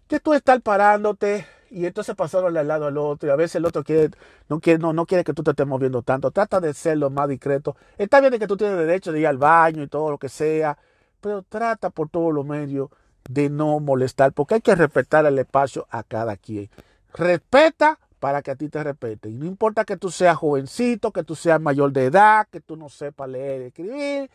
que 0.07 0.19
tú 0.19 0.33
estás 0.33 0.61
parándote 0.61 1.45
y 1.69 1.85
entonces 1.85 2.15
pasarlo 2.15 2.47
al 2.47 2.67
lado 2.67 2.87
al 2.87 2.97
otro 2.97 3.27
y 3.29 3.31
a 3.31 3.35
veces 3.35 3.55
el 3.55 3.65
otro 3.65 3.83
quiere, 3.83 4.11
no, 4.49 4.59
quiere, 4.59 4.79
no, 4.79 4.93
no 4.93 5.05
quiere 5.05 5.23
que 5.23 5.33
tú 5.33 5.43
te 5.43 5.51
estés 5.51 5.67
moviendo 5.67 6.01
tanto, 6.01 6.31
trata 6.31 6.59
de 6.59 6.73
ser 6.73 6.97
lo 6.97 7.09
más 7.09 7.27
discreto, 7.27 7.75
está 7.97 8.19
bien 8.19 8.31
de 8.31 8.39
que 8.39 8.47
tú 8.47 8.57
tienes 8.57 8.77
derecho 8.77 9.11
de 9.11 9.19
ir 9.19 9.27
al 9.27 9.37
baño 9.37 9.83
y 9.83 9.87
todo 9.87 10.11
lo 10.11 10.17
que 10.17 10.29
sea, 10.29 10.77
pero 11.21 11.43
trata 11.43 11.89
por 11.89 12.09
todos 12.09 12.33
los 12.33 12.45
medios 12.45 12.89
de 13.29 13.49
no 13.49 13.79
molestar, 13.79 14.33
porque 14.33 14.55
hay 14.55 14.61
que 14.61 14.75
respetar 14.75 15.25
el 15.25 15.39
espacio 15.39 15.87
a 15.89 16.03
cada 16.03 16.37
quien. 16.37 16.69
Respeta 17.15 17.99
para 18.19 18.41
que 18.41 18.51
a 18.51 18.55
ti 18.55 18.69
te 18.69 18.83
respeten. 18.83 19.33
Y 19.33 19.35
no 19.35 19.45
importa 19.45 19.85
que 19.85 19.97
tú 19.97 20.11
seas 20.11 20.37
jovencito, 20.37 21.11
que 21.11 21.23
tú 21.23 21.35
seas 21.35 21.61
mayor 21.61 21.91
de 21.91 22.05
edad, 22.05 22.47
que 22.51 22.61
tú 22.61 22.75
no 22.75 22.89
sepas 22.89 23.29
leer 23.29 23.61
y 23.61 23.65
escribir, 23.65 24.31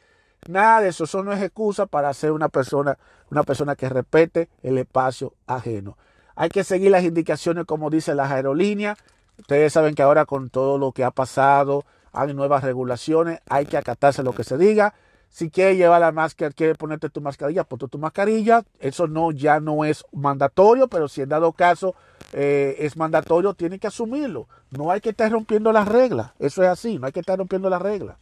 nada 0.49 0.81
de 0.81 0.89
eso. 0.89 1.05
Eso 1.05 1.23
no 1.23 1.33
es 1.33 1.43
excusa 1.43 1.87
para 1.87 2.13
ser 2.15 2.33
una 2.33 2.49
persona, 2.49 2.99
una 3.31 3.43
persona 3.43 3.77
que 3.77 3.89
respete 3.89 4.49
el 4.63 4.79
espacio 4.79 5.35
ajeno. 5.47 5.97
Hay 6.37 6.49
que 6.49 6.65
seguir 6.65 6.91
las 6.91 7.05
indicaciones 7.05 7.67
como 7.67 7.91
dicen 7.91 8.17
las 8.17 8.31
aerolíneas. 8.31 8.99
Ustedes 9.39 9.73
saben 9.73 9.95
que 9.95 10.03
ahora 10.03 10.25
con 10.25 10.51
todo 10.51 10.79
lo 10.79 10.93
que 10.93 11.05
ha 11.05 11.11
pasado, 11.11 11.85
hay 12.13 12.33
nuevas 12.35 12.65
regulaciones, 12.65 13.41
hay 13.49 13.67
que 13.67 13.77
acatarse 13.77 14.23
lo 14.23 14.33
que 14.33 14.45
se 14.45 14.57
diga. 14.57 14.95
Si 15.31 15.49
quieres 15.49 15.79
llevar 15.79 16.01
la 16.01 16.11
máscara, 16.11 16.51
quieres 16.51 16.77
ponerte 16.77 17.09
tu 17.09 17.21
mascarilla, 17.21 17.63
ponte 17.63 17.87
tu 17.87 17.99
mascarilla. 17.99 18.65
Eso 18.81 19.07
no 19.07 19.31
ya 19.31 19.61
no 19.61 19.85
es 19.85 20.05
mandatorio, 20.13 20.89
pero 20.89 21.07
si 21.07 21.23
en 21.23 21.29
dado 21.29 21.53
caso 21.53 21.95
eh, 22.33 22.77
es 22.81 22.97
mandatorio, 22.97 23.55
tiene 23.55 23.79
que 23.79 23.87
asumirlo. 23.87 24.49
No 24.71 24.91
hay 24.91 25.01
que 25.01 25.11
estar 25.11 25.31
rompiendo 25.31 25.71
las 25.73 25.87
reglas. 25.87 26.33
Eso 26.41 26.65
es 26.65 26.69
así, 26.69 26.99
no 26.99 27.07
hay 27.07 27.13
que 27.13 27.21
estar 27.21 27.39
rompiendo 27.39 27.71
las 27.71 27.81
reglas. 27.81 28.17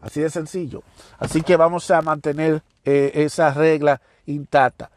Así 0.00 0.20
de 0.20 0.30
sencillo. 0.30 0.84
Así 1.18 1.42
que 1.42 1.56
vamos 1.56 1.90
a 1.90 2.00
mantener 2.00 2.62
eh, 2.84 3.10
esa 3.14 3.52
regla 3.52 4.00
intacta. 4.26 4.92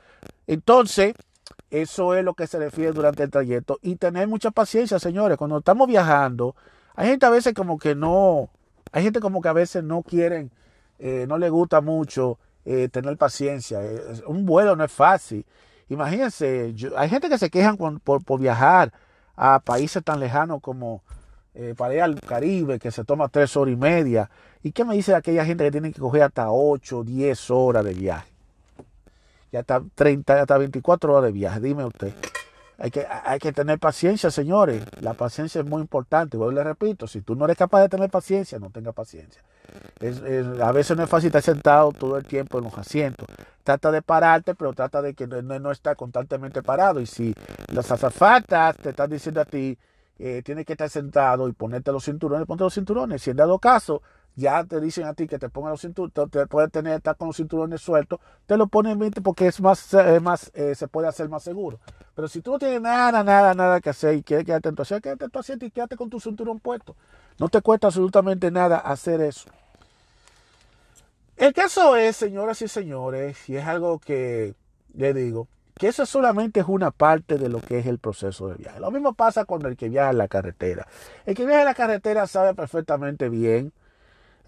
Entonces, 0.46 1.16
eso 1.72 2.14
es 2.14 2.24
lo 2.24 2.36
que 2.36 2.46
se 2.46 2.60
refiere 2.60 2.92
durante 2.92 3.24
el 3.24 3.32
trayecto. 3.32 3.80
Y 3.82 3.96
tener 3.96 4.28
mucha 4.28 4.52
paciencia, 4.52 5.00
señores. 5.00 5.38
Cuando 5.38 5.58
estamos 5.58 5.88
viajando, 5.88 6.56
hay 6.96 7.10
gente 7.10 7.26
a 7.26 7.32
veces 7.32 7.56
como 7.56 7.80
que 7.80 7.96
no, 7.96 8.50
hay 8.92 9.02
gente 9.02 9.20
como 9.20 9.42
que 9.42 9.50
a 9.50 9.54
veces 9.54 9.84
no 9.84 10.04
quieren 10.04 10.52
eh, 11.00 11.26
no 11.28 11.38
le 11.38 11.50
gusta 11.50 11.82
mucho 11.82 12.38
eh, 12.66 12.90
tener 12.90 13.18
paciencia. 13.18 13.82
Eh, 13.84 14.22
un 14.28 14.46
vuelo 14.46 14.76
no 14.76 14.84
es 14.84 14.92
fácil. 14.92 15.46
Imagínense, 15.88 16.76
hay 16.96 17.10
gente 17.10 17.30
que 17.30 17.38
se 17.38 17.50
quejan 17.50 17.78
por, 17.78 18.40
viajar 18.40 18.94
a 19.36 19.60
países 19.60 20.04
tan 20.04 20.20
lejanos 20.20 20.62
como 20.62 21.02
para 21.76 21.94
ir 21.94 22.02
al 22.02 22.22
Caribe, 22.22 22.80
que 22.80 22.90
se 22.90 23.04
toma 23.04 23.28
tres 23.28 23.58
horas 23.58 23.74
y 23.74 23.76
media. 23.76 24.30
¿Y 24.62 24.72
qué 24.72 24.86
me 24.86 24.94
dice 24.96 25.16
aquella 25.16 25.44
gente 25.44 25.64
que 25.66 25.72
tiene 25.72 25.92
que 25.92 26.00
coger 26.00 26.24
hasta 26.24 26.52
8, 26.52 27.04
10 27.04 27.52
horas 27.52 27.84
de 27.84 27.94
viaje? 27.94 28.30
Y 29.52 29.58
hasta 29.58 29.82
30, 29.96 30.42
hasta 30.42 30.58
24 30.58 31.12
horas 31.12 31.26
de 31.26 31.32
viaje, 31.32 31.60
dime 31.60 31.84
usted. 31.84 32.14
Hay 32.82 32.92
que, 32.92 33.06
hay 33.10 33.40
que 33.40 33.52
tener 33.52 33.78
paciencia, 33.78 34.32
señores. 34.32 34.84
La 35.02 35.14
paciencia 35.14 35.60
es 35.60 35.68
muy 35.68 35.82
importante. 35.82 36.38
Yo 36.38 36.50
le 36.50 36.64
repito, 36.64 37.08
si 37.08 37.22
tú 37.22 37.36
no 37.36 37.44
eres 37.46 37.58
capaz 37.58 37.82
de 37.82 37.90
tener 37.90 38.10
paciencia, 38.10 38.58
no 38.58 38.70
tenga 38.70 38.94
paciencia. 38.94 39.42
a 40.62 40.72
veces 40.72 40.96
no 40.96 41.04
es 41.04 41.10
fácil 41.10 41.28
estar 41.28 41.42
sentado 41.42 41.92
todo 41.92 42.18
el 42.18 42.26
tiempo 42.26 42.58
en 42.58 42.64
los 42.64 42.78
asientos. 42.78 43.28
Trata 43.64 43.92
de 43.92 44.02
pararte, 44.02 44.56
pero 44.56 44.72
trata 44.74 45.02
de 45.02 45.14
que 45.14 45.28
no, 45.28 45.42
no 45.42 45.72
estar 45.72 45.98
constantemente 45.98 46.64
parado. 46.64 47.02
Y 47.02 47.06
si 47.06 47.36
las 47.68 47.92
azafatas 47.92 48.78
te 48.78 48.92
están 48.92 49.10
diciendo 49.10 49.42
a 49.42 49.46
ti, 49.46 49.78
eh, 50.18 50.42
tienes 50.44 50.66
que 50.66 50.74
estar 50.74 50.90
sentado 50.90 51.50
y 51.50 51.52
ponerte 51.52 51.92
los 51.92 52.06
cinturones, 52.06 52.48
ponte 52.48 52.64
los 52.64 52.74
cinturones. 52.74 53.22
Si 53.22 53.30
en 53.30 53.38
dado 53.38 53.60
caso 53.60 54.02
ya 54.40 54.64
te 54.64 54.80
dicen 54.80 55.06
a 55.06 55.14
ti 55.14 55.28
que 55.28 55.38
te 55.38 55.50
pongan 55.50 55.72
los 55.72 55.82
cinturones, 55.82 56.32
te 56.32 56.48
puedes 56.48 56.72
tener 56.72 56.94
estar 56.94 57.16
con 57.16 57.28
los 57.28 57.38
cinturones 57.38 57.82
sueltos, 57.82 58.20
te 58.48 58.58
lo 58.58 58.68
ponen 58.68 58.98
porque 59.24 59.48
es 59.48 59.62
más, 59.62 59.96
más 60.22 60.52
eh, 60.56 60.74
se 60.74 60.88
puede 60.88 61.08
hacer 61.08 61.30
más 61.30 61.44
seguro. 61.44 61.80
Pero 62.16 62.28
si 62.28 62.42
tú 62.42 62.52
no 62.52 62.60
tienes 62.60 62.82
nada, 62.82 63.24
nada, 63.24 63.54
nada 63.54 63.80
que 63.82 63.90
hacer 63.90 64.16
y 64.16 64.24
quieres 64.24 64.46
quedarte 64.46 64.70
en 64.70 64.76
tu 64.76 64.82
asiento, 64.82 65.04
quédate 65.04 65.26
en 65.26 65.32
tu 65.32 65.40
asiento 65.40 65.66
y 65.66 65.72
quédate 65.72 65.96
con 65.96 66.10
tu 66.10 66.20
cinturón 66.20 66.60
puesto. 66.60 66.96
No 67.38 67.50
te 67.50 67.62
cuesta 67.62 67.88
absolutamente 67.88 68.50
nada 68.50 68.78
hacer 68.78 69.22
eso. 69.22 69.50
El 71.38 71.54
caso 71.54 71.96
es, 71.96 72.16
señoras 72.18 72.62
y 72.62 72.68
señores, 72.68 73.48
y 73.48 73.56
es 73.56 73.66
algo 73.66 74.00
que 74.00 74.56
le 74.94 75.14
digo, 75.14 75.48
que 75.80 75.88
eso 75.88 76.06
solamente 76.06 76.60
es 76.60 76.66
una 76.68 76.92
parte 76.92 77.38
de 77.38 77.48
lo 77.48 77.62
que 77.62 77.80
es 77.80 77.86
el 77.86 78.00
proceso 78.00 78.50
de 78.50 78.56
viaje. 78.56 78.82
Lo 78.82 78.92
mismo 78.92 79.14
pasa 79.14 79.46
con 79.46 79.66
el 79.66 79.78
que 79.78 79.88
viaja 79.88 80.10
en 80.10 80.18
la 80.18 80.28
carretera. 80.28 80.86
El 81.26 81.36
que 81.36 81.46
viaja 81.46 81.62
en 81.62 81.66
la 81.66 81.74
carretera 81.74 82.28
sabe 82.28 82.54
perfectamente 82.54 83.30
bien. 83.30 83.72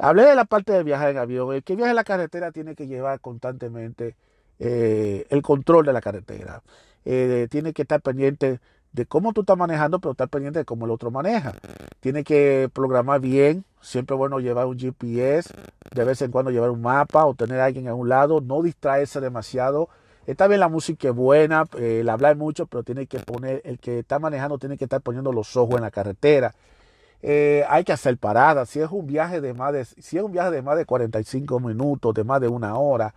Hablé 0.02 0.24
de 0.24 0.36
la 0.36 0.46
parte 0.46 0.74
de 0.74 0.84
viajar 0.84 1.10
en 1.10 1.18
avión. 1.18 1.54
El 1.54 1.64
que 1.64 1.76
viaja 1.76 1.92
en 1.92 1.96
la 1.96 2.04
carretera 2.04 2.52
tiene 2.52 2.76
que 2.76 2.88
llevar 2.88 3.20
constantemente 3.20 4.16
eh, 4.60 5.26
el 5.30 5.42
control 5.42 5.86
de 5.86 5.94
la 5.94 6.02
carretera. 6.02 6.62
Eh, 7.06 7.48
tiene 7.50 7.74
que 7.74 7.84
estar 7.84 8.02
pendiente 8.02 8.60
de 8.92 9.06
cómo 9.06 9.32
tú 9.32 9.42
estás 9.42 9.58
manejando, 9.58 10.00
pero 10.00 10.12
estar 10.12 10.28
pendiente 10.28 10.60
de 10.60 10.66
cómo 10.66 10.86
el 10.86 10.92
otro 10.92 11.12
maneja. 11.12 11.54
Tiene 12.00 12.24
que 12.24 12.70
programar 12.74 13.22
bien. 13.22 13.64
Siempre 13.80 14.16
bueno 14.16 14.40
llevar 14.40 14.68
un 14.68 14.78
GPS, 14.78 15.54
de 15.96 16.04
vez 16.04 16.22
en 16.22 16.32
cuando 16.32 16.52
llevar 16.52 16.70
un 16.70 16.82
mapa 16.82 17.26
o 17.26 17.34
tener 17.34 17.60
a 17.60 17.66
alguien 17.66 17.88
a 17.88 17.96
un 17.96 18.10
lado. 18.10 18.42
No 18.42 18.62
distraerse 18.62 19.20
demasiado 19.22 19.90
Está 20.28 20.48
bien 20.48 20.60
la 20.60 20.70
música 20.70 21.10
es 21.10 21.16
buena, 21.16 21.66
eh, 21.78 22.00
el 22.02 22.10
hablar 22.10 22.36
mucho, 22.36 22.68
pero 22.68 22.84
tiene 22.84 23.08
que 23.08 23.20
poner, 23.20 23.62
el 23.66 23.80
que 23.80 24.00
está 24.00 24.20
manejando 24.20 24.60
tiene 24.60 24.78
que 24.78 24.86
estar 24.86 25.02
poniendo 25.02 25.32
los 25.32 25.58
ojos 25.58 25.76
en 25.76 25.82
la 25.82 25.92
carretera. 25.92 26.54
Eh, 27.22 27.64
hay 27.70 27.84
que 27.84 27.94
hacer 27.94 28.18
paradas. 28.18 28.70
Si 28.70 28.80
es 28.80 28.90
un 28.90 29.08
viaje 29.08 29.42
de 29.42 29.54
más 29.54 29.74
de, 29.74 29.86
si 29.86 30.18
es 30.18 30.24
un 30.24 30.32
viaje 30.32 30.52
de 30.52 30.62
más 30.62 30.78
de 30.78 30.86
45 30.86 31.60
minutos, 31.60 32.14
de 32.14 32.24
más 32.24 32.42
de 32.42 32.48
una 32.48 32.78
hora, 32.78 33.14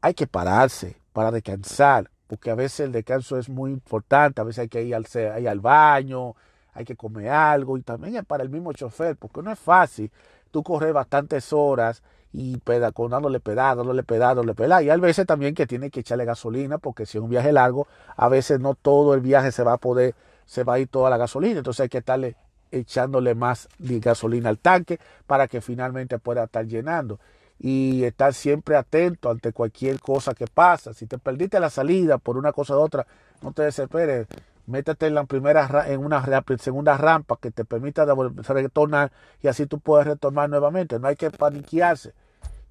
hay 0.00 0.14
que 0.14 0.26
pararse 0.26 0.96
para 1.12 1.30
descansar, 1.30 2.10
porque 2.26 2.50
a 2.50 2.54
veces 2.54 2.80
el 2.80 2.92
descanso 2.92 3.38
es 3.38 3.48
muy 3.48 3.70
importante. 3.70 4.40
A 4.40 4.44
veces 4.44 4.60
hay 4.60 4.68
que 4.68 4.82
ir 4.82 4.94
al, 4.94 5.06
ir 5.40 5.48
al 5.48 5.60
baño, 5.60 6.34
hay 6.74 6.84
que 6.84 6.96
comer 6.96 7.30
algo 7.30 7.78
y 7.78 7.82
también 7.82 8.16
es 8.16 8.24
para 8.24 8.42
el 8.42 8.50
mismo 8.50 8.72
chofer, 8.72 9.16
porque 9.16 9.42
no 9.42 9.50
es 9.52 9.58
fácil 9.58 10.10
tú 10.50 10.62
correr 10.62 10.92
bastantes 10.92 11.52
horas 11.52 12.02
y 12.32 12.58
peda, 12.58 12.92
con 12.92 13.10
dándole 13.10 13.40
pedal, 13.40 13.76
dándole 13.76 14.02
pedal, 14.02 14.36
dándole. 14.36 14.84
Y 14.84 14.90
hay 14.90 15.00
veces 15.00 15.26
también 15.26 15.54
que 15.54 15.66
tiene 15.66 15.90
que 15.90 16.00
echarle 16.00 16.24
gasolina, 16.24 16.78
porque 16.78 17.06
si 17.06 17.18
es 17.18 17.24
un 17.24 17.30
viaje 17.30 17.52
largo, 17.52 17.86
a 18.16 18.28
veces 18.28 18.60
no 18.60 18.74
todo 18.74 19.14
el 19.14 19.20
viaje 19.20 19.52
se 19.52 19.62
va 19.64 19.74
a 19.74 19.78
poder, 19.78 20.14
se 20.46 20.64
va 20.64 20.74
a 20.74 20.78
ir 20.78 20.88
toda 20.88 21.10
la 21.10 21.16
gasolina. 21.16 21.58
Entonces 21.58 21.80
hay 21.82 21.88
que 21.88 21.98
estarle 21.98 22.36
echándole 22.78 23.34
más 23.34 23.68
gasolina 23.78 24.48
al 24.48 24.58
tanque 24.58 24.98
para 25.26 25.48
que 25.48 25.60
finalmente 25.60 26.18
pueda 26.18 26.44
estar 26.44 26.66
llenando. 26.66 27.18
Y 27.58 28.04
estar 28.04 28.34
siempre 28.34 28.76
atento 28.76 29.30
ante 29.30 29.52
cualquier 29.52 30.00
cosa 30.00 30.34
que 30.34 30.46
pasa. 30.46 30.92
Si 30.92 31.06
te 31.06 31.18
perdiste 31.18 31.60
la 31.60 31.70
salida 31.70 32.18
por 32.18 32.36
una 32.36 32.52
cosa 32.52 32.76
u 32.76 32.80
otra, 32.80 33.06
no 33.42 33.52
te 33.52 33.62
desesperes. 33.62 34.26
Métete 34.66 35.06
en 35.06 35.14
la 35.14 35.24
primera 35.24 35.84
en 35.86 36.04
una 36.04 36.24
segunda 36.58 36.96
rampa 36.96 37.38
que 37.40 37.50
te 37.50 37.64
permita 37.64 38.06
retornar 38.06 39.12
y 39.42 39.48
así 39.48 39.66
tú 39.66 39.78
puedes 39.78 40.06
retornar 40.06 40.50
nuevamente. 40.50 40.98
No 40.98 41.08
hay 41.08 41.16
que 41.16 41.30
paniquearse 41.30 42.12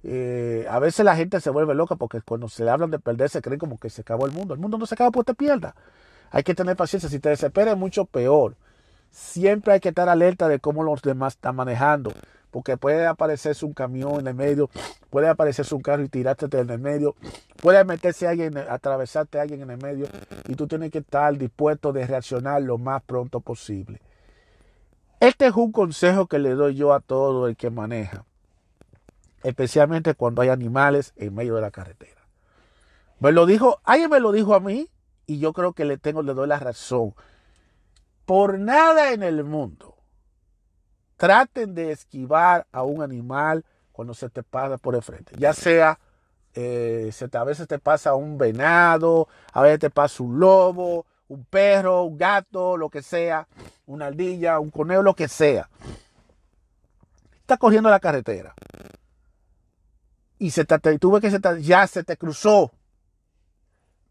eh, 0.06 0.66
a 0.68 0.78
veces 0.80 1.02
la 1.02 1.16
gente 1.16 1.40
se 1.40 1.48
vuelve 1.48 1.74
loca 1.74 1.96
porque 1.96 2.20
cuando 2.20 2.46
se 2.50 2.62
le 2.62 2.70
hablan 2.70 2.90
de 2.90 2.98
perder 2.98 3.30
se 3.30 3.40
creen 3.40 3.58
como 3.58 3.78
que 3.78 3.88
se 3.88 4.02
acabó 4.02 4.26
el 4.26 4.32
mundo. 4.32 4.52
El 4.52 4.60
mundo 4.60 4.76
no 4.76 4.84
se 4.84 4.94
acaba 4.94 5.10
porque 5.10 5.32
te 5.32 5.34
pierda. 5.34 5.74
Hay 6.30 6.42
que 6.42 6.54
tener 6.54 6.76
paciencia. 6.76 7.08
Si 7.08 7.18
te 7.20 7.30
desesperas 7.30 7.74
es 7.74 7.80
mucho 7.80 8.04
peor. 8.04 8.54
Siempre 9.14 9.74
hay 9.74 9.80
que 9.80 9.90
estar 9.90 10.08
alerta 10.08 10.48
de 10.48 10.58
cómo 10.58 10.82
los 10.82 11.00
demás 11.02 11.34
están 11.34 11.56
manejando. 11.56 12.12
Porque 12.50 12.76
puede 12.76 13.06
aparecerse 13.06 13.64
un 13.64 13.72
camión 13.72 14.20
en 14.20 14.26
el 14.28 14.34
medio, 14.34 14.70
puede 15.10 15.28
aparecerse 15.28 15.74
un 15.74 15.82
carro 15.82 16.02
y 16.04 16.08
tirarte 16.08 16.46
en 16.56 16.70
el 16.70 16.78
medio, 16.78 17.16
puede 17.60 17.84
meterse 17.84 18.28
alguien, 18.28 18.56
atravesarte 18.56 19.40
alguien 19.40 19.62
en 19.62 19.70
el 19.70 19.78
medio 19.78 20.06
y 20.46 20.54
tú 20.54 20.68
tienes 20.68 20.92
que 20.92 20.98
estar 20.98 21.36
dispuesto 21.36 21.92
de 21.92 22.06
reaccionar 22.06 22.62
lo 22.62 22.78
más 22.78 23.02
pronto 23.02 23.40
posible. 23.40 24.00
Este 25.18 25.46
es 25.46 25.54
un 25.54 25.72
consejo 25.72 26.26
que 26.26 26.38
le 26.38 26.50
doy 26.50 26.76
yo 26.76 26.92
a 26.92 27.00
todo 27.00 27.48
el 27.48 27.56
que 27.56 27.70
maneja 27.70 28.24
especialmente 29.44 30.14
cuando 30.14 30.42
hay 30.42 30.48
animales 30.48 31.12
en 31.16 31.34
medio 31.34 31.54
de 31.54 31.60
la 31.60 31.70
carretera. 31.70 32.22
Me 33.20 33.30
lo 33.30 33.46
dijo, 33.46 33.80
alguien 33.84 34.10
me 34.10 34.18
lo 34.18 34.32
dijo 34.32 34.54
a 34.54 34.60
mí 34.60 34.88
y 35.26 35.38
yo 35.38 35.52
creo 35.52 35.74
que 35.74 35.84
le 35.84 35.98
tengo, 35.98 36.22
le 36.22 36.34
doy 36.34 36.48
la 36.48 36.58
razón. 36.58 37.14
Por 38.24 38.58
nada 38.58 39.12
en 39.12 39.22
el 39.22 39.44
mundo 39.44 39.96
traten 41.16 41.74
de 41.74 41.92
esquivar 41.92 42.66
a 42.72 42.82
un 42.82 43.02
animal 43.02 43.64
cuando 43.92 44.14
se 44.14 44.28
te 44.28 44.42
pasa 44.42 44.78
por 44.78 44.94
el 44.94 45.02
frente, 45.02 45.34
ya 45.38 45.52
sea 45.52 45.98
eh, 46.54 47.12
a 47.32 47.44
veces 47.44 47.66
te 47.66 47.78
pasa 47.78 48.14
un 48.14 48.38
venado, 48.38 49.28
a 49.52 49.62
veces 49.62 49.80
te 49.80 49.90
pasa 49.90 50.22
un 50.22 50.38
lobo, 50.38 51.04
un 51.28 51.44
perro, 51.44 52.04
un 52.04 52.16
gato, 52.16 52.76
lo 52.76 52.90
que 52.90 53.02
sea, 53.02 53.48
una 53.86 54.06
ardilla, 54.06 54.60
un 54.60 54.70
conejo, 54.70 55.02
lo 55.02 55.14
que 55.14 55.28
sea. 55.28 55.68
Está 57.40 57.56
corriendo 57.56 57.90
la 57.90 58.00
carretera 58.00 58.54
y 60.38 60.50
se 60.50 60.64
te, 60.64 60.98
tuve 60.98 61.20
que 61.20 61.62
ya 61.62 61.86
se 61.86 62.04
te 62.04 62.16
cruzó. 62.16 62.72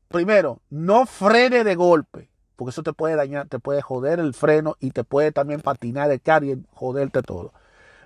Primero, 0.09 0.61
no 0.69 1.05
frene 1.05 1.63
de 1.63 1.75
golpe, 1.75 2.29
porque 2.55 2.71
eso 2.71 2.83
te 2.83 2.93
puede 2.93 3.15
dañar, 3.15 3.47
te 3.47 3.59
puede 3.59 3.81
joder 3.81 4.19
el 4.19 4.33
freno 4.33 4.75
y 4.79 4.91
te 4.91 5.03
puede 5.03 5.31
también 5.31 5.61
patinar 5.61 6.11
el 6.11 6.21
carro 6.21 6.45
y 6.45 6.63
joderte 6.73 7.21
todo. 7.21 7.53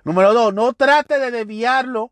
Número 0.04 0.34
dos, 0.34 0.54
no 0.54 0.74
trate 0.74 1.20
de 1.20 1.32
desviarlo, 1.32 2.12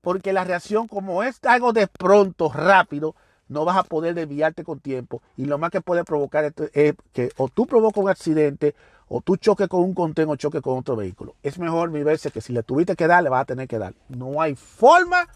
porque 0.00 0.32
la 0.32 0.44
reacción, 0.44 0.88
como 0.88 1.22
es 1.22 1.38
algo 1.44 1.72
de 1.72 1.86
pronto, 1.86 2.50
rápido, 2.52 3.14
no 3.48 3.64
vas 3.64 3.76
a 3.76 3.84
poder 3.84 4.14
desviarte 4.14 4.64
con 4.64 4.80
tiempo. 4.80 5.22
Y 5.36 5.44
lo 5.44 5.58
más 5.58 5.70
que 5.70 5.80
puede 5.80 6.04
provocar 6.04 6.52
es 6.72 6.94
que 7.12 7.30
o 7.36 7.48
tú 7.48 7.66
provocas 7.66 8.02
un 8.02 8.10
accidente, 8.10 8.74
o 9.08 9.20
tú 9.20 9.36
choques 9.36 9.68
con 9.68 9.80
un 9.80 9.94
contén 9.94 10.28
o 10.28 10.36
choques 10.36 10.60
con 10.62 10.78
otro 10.78 10.96
vehículo. 10.96 11.36
Es 11.42 11.58
mejor 11.58 11.90
mi 11.90 12.02
veces 12.02 12.32
que 12.32 12.40
si 12.40 12.52
le 12.52 12.64
tuviste 12.64 12.96
que 12.96 13.06
dar, 13.06 13.22
le 13.22 13.30
vas 13.30 13.42
a 13.42 13.44
tener 13.44 13.68
que 13.68 13.78
dar. 13.78 13.94
No 14.08 14.40
hay 14.40 14.56
forma 14.56 15.28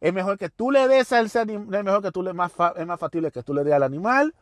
es 0.00 0.12
mejor 0.12 0.38
que 0.38 0.48
tú 0.48 0.70
le 0.70 0.86
des 0.86 1.12
al 1.12 1.30
animal, 1.34 1.74
es 1.74 1.84
mejor 1.84 2.02
que 2.02 2.12
tú 2.12 2.22
le 2.22 2.32
más 2.32 2.52
es 2.76 2.86
más 2.86 3.00
factible 3.00 3.32
que 3.32 3.42
tú 3.42 3.52
le 3.52 3.64
des 3.64 3.74
al 3.74 3.82
animal 3.82 4.34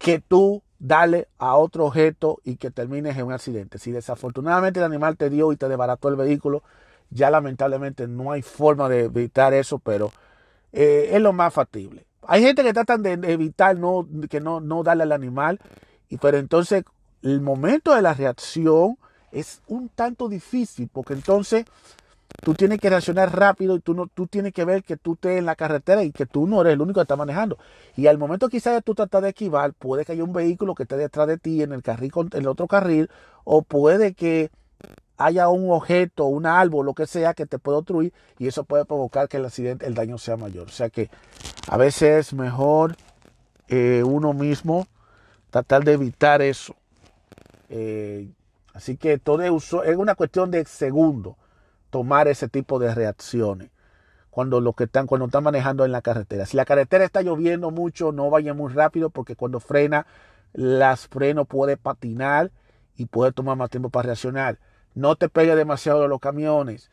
que 0.00 0.18
tú 0.18 0.62
dale 0.78 1.28
a 1.38 1.56
otro 1.56 1.84
objeto 1.84 2.40
y 2.42 2.56
que 2.56 2.70
termines 2.70 3.18
en 3.18 3.26
un 3.26 3.34
accidente. 3.34 3.78
Si 3.78 3.92
desafortunadamente 3.92 4.80
el 4.80 4.86
animal 4.86 5.18
te 5.18 5.28
dio 5.28 5.52
y 5.52 5.56
te 5.56 5.68
desbarató 5.68 6.08
el 6.08 6.16
vehículo, 6.16 6.62
ya 7.10 7.30
lamentablemente 7.30 8.08
no 8.08 8.32
hay 8.32 8.40
forma 8.40 8.88
de 8.88 9.04
evitar 9.04 9.52
eso, 9.52 9.78
pero 9.78 10.10
eh, 10.72 11.10
es 11.12 11.20
lo 11.20 11.34
más 11.34 11.52
factible. 11.52 12.06
Hay 12.22 12.42
gente 12.42 12.62
que 12.62 12.72
tratan 12.72 13.02
de 13.02 13.12
evitar 13.12 13.76
no, 13.76 14.08
que 14.30 14.40
no, 14.40 14.60
no 14.60 14.82
darle 14.82 15.02
al 15.02 15.12
animal, 15.12 15.60
pero 16.18 16.38
entonces 16.38 16.82
el 17.22 17.42
momento 17.42 17.94
de 17.94 18.00
la 18.00 18.14
reacción 18.14 18.96
es 19.32 19.60
un 19.66 19.90
tanto 19.90 20.30
difícil, 20.30 20.88
porque 20.90 21.12
entonces 21.12 21.66
Tú 22.42 22.54
tienes 22.54 22.78
que 22.78 22.88
reaccionar 22.88 23.36
rápido 23.36 23.76
y 23.76 23.80
tú, 23.80 23.94
no, 23.94 24.06
tú 24.06 24.26
tienes 24.26 24.52
que 24.54 24.64
ver 24.64 24.82
que 24.82 24.96
tú 24.96 25.12
estés 25.14 25.38
en 25.38 25.46
la 25.46 25.56
carretera 25.56 26.04
y 26.04 26.10
que 26.10 26.24
tú 26.24 26.46
no 26.46 26.62
eres 26.62 26.72
el 26.72 26.80
único 26.80 27.00
que 27.00 27.02
está 27.02 27.16
manejando. 27.16 27.58
Y 27.96 28.06
al 28.06 28.16
momento 28.16 28.48
quizás 28.48 28.82
tú 28.82 28.94
tratas 28.94 29.22
de 29.22 29.28
esquivar, 29.30 29.74
puede 29.74 30.04
que 30.04 30.12
haya 30.12 30.24
un 30.24 30.32
vehículo 30.32 30.74
que 30.74 30.84
esté 30.84 30.96
detrás 30.96 31.26
de 31.26 31.36
ti 31.36 31.62
en 31.62 31.72
el 31.72 31.82
carril, 31.82 32.12
en 32.32 32.40
el 32.40 32.48
otro 32.48 32.66
carril, 32.66 33.10
o 33.44 33.62
puede 33.62 34.14
que 34.14 34.50
haya 35.18 35.48
un 35.48 35.70
objeto, 35.70 36.24
un 36.24 36.46
árbol, 36.46 36.86
lo 36.86 36.94
que 36.94 37.06
sea, 37.06 37.34
que 37.34 37.44
te 37.44 37.58
pueda 37.58 37.78
obstruir 37.78 38.14
y 38.38 38.46
eso 38.46 38.64
puede 38.64 38.86
provocar 38.86 39.28
que 39.28 39.36
el 39.36 39.44
accidente, 39.44 39.86
el 39.86 39.94
daño 39.94 40.16
sea 40.16 40.38
mayor. 40.38 40.68
O 40.68 40.72
sea 40.72 40.88
que 40.88 41.10
a 41.68 41.76
veces 41.76 42.28
es 42.28 42.32
mejor 42.32 42.96
eh, 43.68 44.02
uno 44.02 44.32
mismo 44.32 44.86
tratar 45.50 45.84
de 45.84 45.92
evitar 45.92 46.40
eso. 46.40 46.74
Eh, 47.68 48.30
así 48.72 48.96
que 48.96 49.18
todo 49.18 49.42
es, 49.42 49.72
es 49.84 49.96
una 49.96 50.14
cuestión 50.14 50.50
de 50.50 50.64
segundos 50.64 51.34
tomar 51.90 52.28
ese 52.28 52.48
tipo 52.48 52.78
de 52.78 52.94
reacciones 52.94 53.70
cuando 54.30 54.60
lo 54.60 54.72
que 54.72 54.84
están 54.84 55.06
cuando 55.06 55.26
están 55.26 55.44
manejando 55.44 55.84
en 55.84 55.92
la 55.92 56.02
carretera. 56.02 56.46
Si 56.46 56.56
la 56.56 56.64
carretera 56.64 57.04
está 57.04 57.22
lloviendo 57.22 57.70
mucho, 57.70 58.12
no 58.12 58.30
vaya 58.30 58.54
muy 58.54 58.72
rápido 58.72 59.10
porque 59.10 59.36
cuando 59.36 59.60
frena 59.60 60.06
las 60.52 61.08
frenos 61.08 61.46
puede 61.46 61.76
patinar 61.76 62.50
y 62.96 63.06
puede 63.06 63.32
tomar 63.32 63.56
más 63.56 63.70
tiempo 63.70 63.90
para 63.90 64.06
reaccionar. 64.06 64.58
No 64.94 65.16
te 65.16 65.28
pegue 65.28 65.54
demasiado 65.54 66.04
a 66.04 66.08
los 66.08 66.20
camiones, 66.20 66.90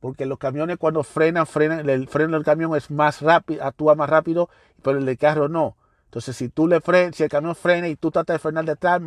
porque 0.00 0.26
los 0.26 0.38
camiones 0.38 0.78
cuando 0.78 1.02
frenan, 1.02 1.46
frenan, 1.46 1.88
el 1.88 2.08
freno 2.08 2.32
del 2.32 2.44
camión 2.44 2.74
es 2.76 2.90
más 2.90 3.20
rápido, 3.20 3.64
actúa 3.64 3.94
más 3.94 4.08
rápido, 4.08 4.48
pero 4.82 4.98
el 4.98 5.06
del 5.06 5.18
carro 5.18 5.48
no. 5.48 5.76
Entonces, 6.06 6.36
si 6.36 6.48
tú 6.48 6.68
le 6.68 6.80
frenas, 6.80 7.16
si 7.16 7.22
el 7.22 7.28
camión 7.28 7.54
frena 7.54 7.88
y 7.88 7.96
tú 7.96 8.10
tratas 8.10 8.34
de 8.34 8.38
frenar 8.38 8.64
detrás, 8.64 9.02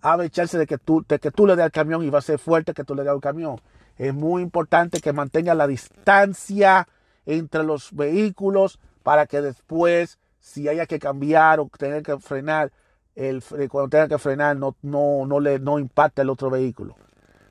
a 0.00 0.24
echarse 0.24 0.58
de 0.58 0.66
que 0.66 0.78
tú, 0.78 1.04
de 1.08 1.18
que 1.18 1.30
tú 1.30 1.46
le 1.46 1.56
des 1.56 1.64
al 1.64 1.72
camión 1.72 2.02
y 2.02 2.10
va 2.10 2.20
a 2.20 2.22
ser 2.22 2.38
fuerte 2.38 2.72
que 2.72 2.84
tú 2.84 2.94
le 2.94 3.02
des 3.02 3.12
al 3.12 3.20
camión. 3.20 3.60
Es 3.98 4.14
muy 4.14 4.42
importante 4.42 5.00
que 5.00 5.12
mantenga 5.12 5.54
la 5.54 5.66
distancia 5.66 6.88
entre 7.26 7.64
los 7.64 7.92
vehículos 7.92 8.78
para 9.02 9.26
que 9.26 9.42
después, 9.42 10.18
si 10.38 10.68
haya 10.68 10.86
que 10.86 11.00
cambiar 11.00 11.58
o 11.60 11.68
tener 11.76 12.04
que 12.04 12.18
frenar, 12.18 12.72
el, 13.16 13.42
cuando 13.68 13.88
tenga 13.88 14.08
que 14.08 14.18
frenar 14.18 14.56
no, 14.56 14.76
no, 14.82 15.26
no, 15.26 15.40
le, 15.40 15.58
no 15.58 15.80
impacte 15.80 16.22
el 16.22 16.30
otro 16.30 16.48
vehículo. 16.48 16.94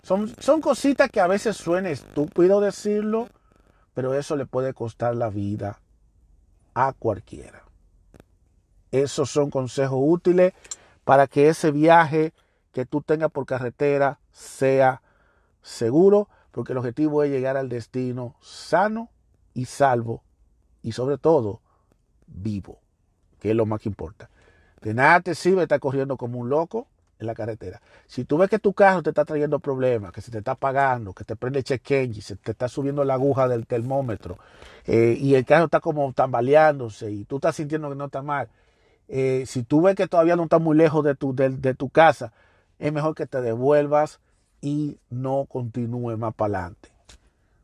Son, 0.01 0.33
son 0.39 0.61
cositas 0.61 1.11
que 1.11 1.19
a 1.19 1.27
veces 1.27 1.57
suena 1.57 1.89
estúpido 1.89 2.61
decirlo, 2.61 3.27
pero 3.93 4.13
eso 4.13 4.37
le 4.37 4.45
puede 4.45 4.73
costar 4.73 5.15
la 5.15 5.29
vida 5.29 5.81
a 6.73 6.93
cualquiera. 6.93 7.63
Esos 8.91 9.29
son 9.29 9.49
consejos 9.49 9.99
útiles 10.01 10.53
para 11.03 11.27
que 11.27 11.49
ese 11.49 11.71
viaje 11.71 12.31
que 12.71 12.85
tú 12.85 13.01
tengas 13.01 13.31
por 13.31 13.45
carretera 13.45 14.19
sea 14.31 15.01
seguro 15.61 16.29
porque 16.57 16.71
el 16.71 16.79
objetivo 16.79 17.21
es 17.21 17.29
llegar 17.29 17.55
al 17.55 17.69
destino 17.69 18.35
sano 18.41 19.11
y 19.53 19.65
salvo 19.65 20.23
y 20.81 20.93
sobre 20.93 21.19
todo 21.19 21.61
vivo, 22.25 22.79
que 23.39 23.51
es 23.51 23.55
lo 23.55 23.67
más 23.67 23.79
que 23.79 23.89
importa. 23.89 24.31
De 24.81 24.95
nada 24.95 25.19
te 25.21 25.35
sirve 25.35 25.61
estar 25.61 25.79
corriendo 25.79 26.17
como 26.17 26.39
un 26.39 26.49
loco 26.49 26.87
en 27.19 27.27
la 27.27 27.35
carretera. 27.35 27.79
Si 28.07 28.25
tú 28.25 28.39
ves 28.39 28.49
que 28.49 28.57
tu 28.57 28.73
carro 28.73 29.03
te 29.03 29.11
está 29.11 29.23
trayendo 29.23 29.59
problemas, 29.59 30.11
que 30.11 30.19
se 30.19 30.31
te 30.31 30.39
está 30.39 30.53
apagando, 30.53 31.13
que 31.13 31.23
te 31.23 31.35
prende 31.35 31.61
check 31.61 31.91
engine, 31.91 32.23
se 32.23 32.35
te 32.37 32.53
está 32.53 32.67
subiendo 32.67 33.03
la 33.03 33.13
aguja 33.13 33.47
del 33.47 33.67
termómetro 33.67 34.39
eh, 34.87 35.15
y 35.15 35.35
el 35.35 35.45
carro 35.45 35.65
está 35.65 35.79
como 35.79 36.11
tambaleándose 36.13 37.11
y 37.11 37.25
tú 37.25 37.35
estás 37.35 37.55
sintiendo 37.55 37.87
que 37.89 37.95
no 37.95 38.05
está 38.05 38.23
mal, 38.23 38.49
eh, 39.09 39.43
si 39.45 39.61
tú 39.61 39.83
ves 39.83 39.95
que 39.95 40.07
todavía 40.07 40.35
no 40.35 40.45
está 40.45 40.57
muy 40.57 40.75
lejos 40.75 41.05
de 41.05 41.13
tu, 41.13 41.35
de, 41.35 41.75
tu 41.75 41.89
casa, 41.89 42.33
es 42.79 42.91
mejor 42.91 43.13
que 43.13 43.27
te 43.27 43.41
devuelvas 43.41 44.19
y 44.61 44.97
no 45.09 45.45
continúe 45.45 46.17
más 46.17 46.33
para 46.33 46.59
adelante. 46.59 46.89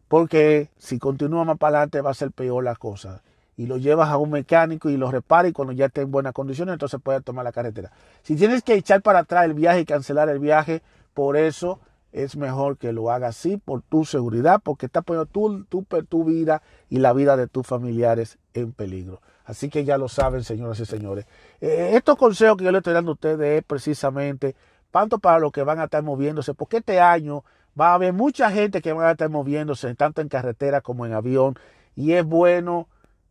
Porque 0.08 0.70
si 0.78 1.00
continúa 1.00 1.44
más 1.44 1.58
para 1.58 1.78
adelante 1.78 2.02
va 2.02 2.12
a 2.12 2.16
ser 2.16 2.32
peor 2.32 2.64
la 2.64 2.76
cosa 2.76 3.22
y 3.56 3.68
lo 3.68 3.78
llevas 3.78 4.10
a 4.10 4.18
un 4.18 4.32
mecánico 4.32 4.90
y 4.90 4.98
lo 4.98 5.12
repara 5.12 5.48
y 5.48 5.54
cuando 5.54 5.74
ya 5.74 5.86
esté 5.86 6.02
en 6.02 6.12
buenas 6.12 6.34
condiciones 6.34 6.74
entonces 6.74 7.00
puedes 7.04 7.24
tomar 7.24 7.46
la 7.46 7.52
carretera. 7.52 7.92
Si 8.24 8.36
tienes 8.36 8.64
que 8.64 8.76
echar 8.76 9.02
para 9.02 9.20
atrás 9.20 9.46
el 9.46 9.54
viaje 9.54 9.82
y 9.82 9.86
cancelar 9.86 10.30
el 10.30 10.40
viaje, 10.40 10.82
por 11.14 11.38
eso 11.38 11.80
es 12.14 12.38
mejor 12.38 12.78
que 12.78 12.94
lo 12.94 13.12
hagas 13.12 13.38
así 13.38 13.58
por 13.58 13.82
tu 13.82 14.06
seguridad, 14.06 14.62
porque 14.64 14.86
está 14.86 15.02
poniendo 15.02 15.26
tu, 15.26 15.66
tu, 15.66 15.84
tu, 15.84 16.24
vida 16.24 16.62
y 16.90 17.00
la 17.00 17.12
vida 17.12 17.36
de 17.36 17.48
tus 17.48 17.66
familiares 17.66 18.38
en 18.54 18.72
peligro. 18.72 19.20
Así 19.46 19.70
que 19.70 19.84
ya 19.84 19.98
lo 19.98 20.08
saben, 20.08 20.44
señoras 20.44 20.80
y 20.80 20.86
señores. 20.86 21.26
Eh, 21.60 21.92
estos 21.94 22.16
consejos 22.16 22.58
que 22.58 22.66
yo 22.66 22.72
le 22.72 22.78
estoy 22.78 22.94
dando 22.94 23.12
a 23.12 23.14
ustedes 23.16 23.60
es 23.60 23.64
precisamente 23.66 24.56
tanto 24.94 25.18
para 25.18 25.40
los 25.40 25.52
que 25.52 25.64
van 25.64 25.80
a 25.80 25.86
estar 25.86 26.04
moviéndose, 26.04 26.54
porque 26.54 26.78
este 26.78 27.02
año 27.02 27.44
va 27.80 27.90
a 27.90 27.94
haber 27.96 28.14
mucha 28.14 28.52
gente 28.52 28.80
que 28.80 28.94
va 28.94 29.08
a 29.08 29.12
estar 29.14 29.28
moviéndose, 29.28 29.96
tanto 29.96 30.22
en 30.22 30.30
carretera 30.30 30.82
como 30.82 31.08
en 31.08 31.14
avión, 31.14 31.56
y 31.96 32.14
es 32.14 32.24
bueno 32.24 32.88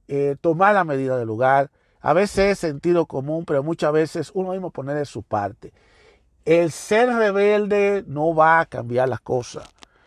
eh, 0.08 0.34
tomar 0.40 0.74
la 0.74 0.82
medida 0.82 1.16
del 1.16 1.28
lugar. 1.28 1.70
A 2.00 2.14
veces 2.14 2.50
es 2.50 2.58
sentido 2.58 3.06
común, 3.06 3.44
pero 3.44 3.62
muchas 3.62 3.92
veces 3.92 4.32
uno 4.34 4.50
mismo 4.50 4.72
poner 4.72 4.96
de 4.96 5.04
su 5.04 5.22
parte. 5.22 5.72
El 6.44 6.72
ser 6.72 7.08
rebelde 7.10 8.02
no 8.08 8.34
va 8.34 8.58
a 8.58 8.66
cambiar 8.66 9.08
las 9.08 9.20
cosas. 9.20 9.62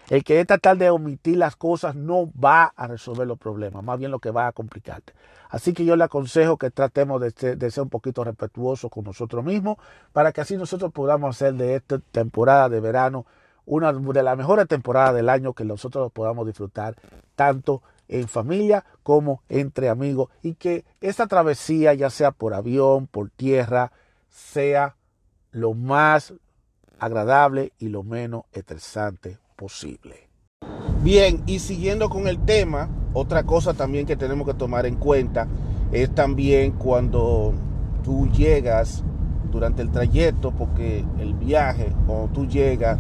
El 0.08 0.24
que 0.24 0.46
tratar 0.46 0.78
de 0.78 0.92
omitir 0.92 1.38
las 1.38 1.56
cosas 1.56 1.96
no 1.96 2.32
va 2.32 2.66
a 2.76 2.88
resolver 2.88 3.26
los 3.26 3.40
problemas, 3.40 3.84
más 3.84 3.98
bien 3.98 4.12
lo 4.12 4.20
que 4.20 4.30
va 4.30 4.48
a 4.48 4.52
complicarte. 4.52 5.14
Así 5.50 5.74
que 5.74 5.84
yo 5.84 5.96
le 5.96 6.04
aconsejo 6.04 6.58
que 6.58 6.70
tratemos 6.70 7.20
de 7.22 7.32
ser, 7.32 7.58
de 7.58 7.72
ser 7.72 7.84
un 7.84 7.90
poquito 7.90 8.24
respetuosos 8.24 8.92
con 8.92 9.04
nosotros 9.04 9.44
mismos 9.44 9.78
para 10.14 10.32
que 10.32 10.42
así 10.42 10.58
nosotros 10.58 10.92
podamos 10.92 11.36
hacer 11.36 11.56
de 11.56 11.76
esta 11.76 12.00
temporada 12.00 12.70
de 12.70 12.80
verano 12.80 13.26
una 13.66 13.92
de 13.92 14.24
las 14.24 14.38
mejores 14.38 14.68
temporadas 14.68 15.16
del 15.16 15.28
año 15.28 15.54
que 15.54 15.66
nosotros 15.66 16.12
podamos 16.12 16.46
disfrutar 16.46 16.96
tanto 17.36 17.82
en 18.08 18.28
familia 18.28 18.86
como 19.02 19.42
entre 19.50 19.90
amigos 19.90 20.30
y 20.44 20.54
que 20.54 20.86
esta 21.02 21.26
travesía, 21.26 21.96
ya 21.96 22.12
sea 22.12 22.30
por 22.30 22.54
avión, 22.54 23.08
por 23.08 23.32
tierra, 23.32 23.92
sea 24.30 24.98
lo 25.52 25.74
más 25.74 26.34
agradable 27.00 27.74
y 27.80 27.88
lo 27.90 28.04
menos 28.04 28.44
estresante 28.52 29.40
posible. 29.56 30.30
Bien, 31.02 31.44
y 31.46 31.60
siguiendo 31.60 32.10
con 32.10 32.28
el 32.28 32.40
tema, 32.40 32.90
otra 33.14 33.44
cosa 33.44 33.74
también 33.74 34.06
que 34.06 34.16
tenemos 34.16 34.48
que 34.48 34.54
tomar 34.54 34.86
en 34.86 34.96
cuenta 34.96 35.48
es 35.92 36.14
también 36.14 36.72
cuando 36.72 37.54
tú 38.04 38.28
llegas 38.30 39.04
durante 39.52 39.82
el 39.82 39.92
trayecto, 39.92 40.52
porque 40.52 41.06
el 41.20 41.34
viaje, 41.34 41.94
cuando 42.08 42.28
tú 42.34 42.48
llegas, 42.48 42.98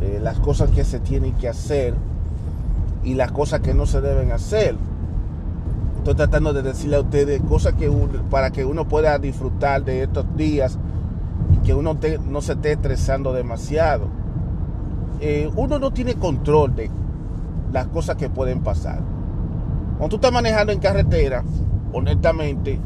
eh, 0.00 0.18
las 0.22 0.38
cosas 0.38 0.70
que 0.70 0.84
se 0.84 1.00
tienen 1.00 1.34
que 1.34 1.48
hacer, 1.48 1.94
y 3.06 3.14
las 3.14 3.30
cosas 3.30 3.60
que 3.60 3.72
no 3.72 3.86
se 3.86 4.00
deben 4.00 4.32
hacer. 4.32 4.74
Estoy 5.98 6.16
tratando 6.16 6.52
de 6.52 6.62
decirle 6.62 6.96
a 6.96 7.00
ustedes 7.00 7.40
cosas 7.40 7.74
que 7.74 7.88
para 8.30 8.50
que 8.50 8.64
uno 8.64 8.88
pueda 8.88 9.16
disfrutar 9.18 9.84
de 9.84 10.02
estos 10.02 10.26
días 10.36 10.76
y 11.54 11.64
que 11.64 11.72
uno 11.72 11.96
no 12.28 12.42
se 12.42 12.54
esté 12.54 12.72
estresando 12.72 13.32
demasiado. 13.32 14.08
Eh, 15.20 15.50
uno 15.56 15.78
no 15.78 15.90
tiene 15.92 16.14
control 16.14 16.74
de 16.74 16.90
las 17.72 17.86
cosas 17.88 18.16
que 18.16 18.28
pueden 18.28 18.60
pasar. 18.60 19.00
Cuando 19.98 20.08
tú 20.08 20.16
estás 20.16 20.32
manejando 20.32 20.72
en 20.72 20.78
carretera, 20.78 21.42
honestamente, 21.92 22.78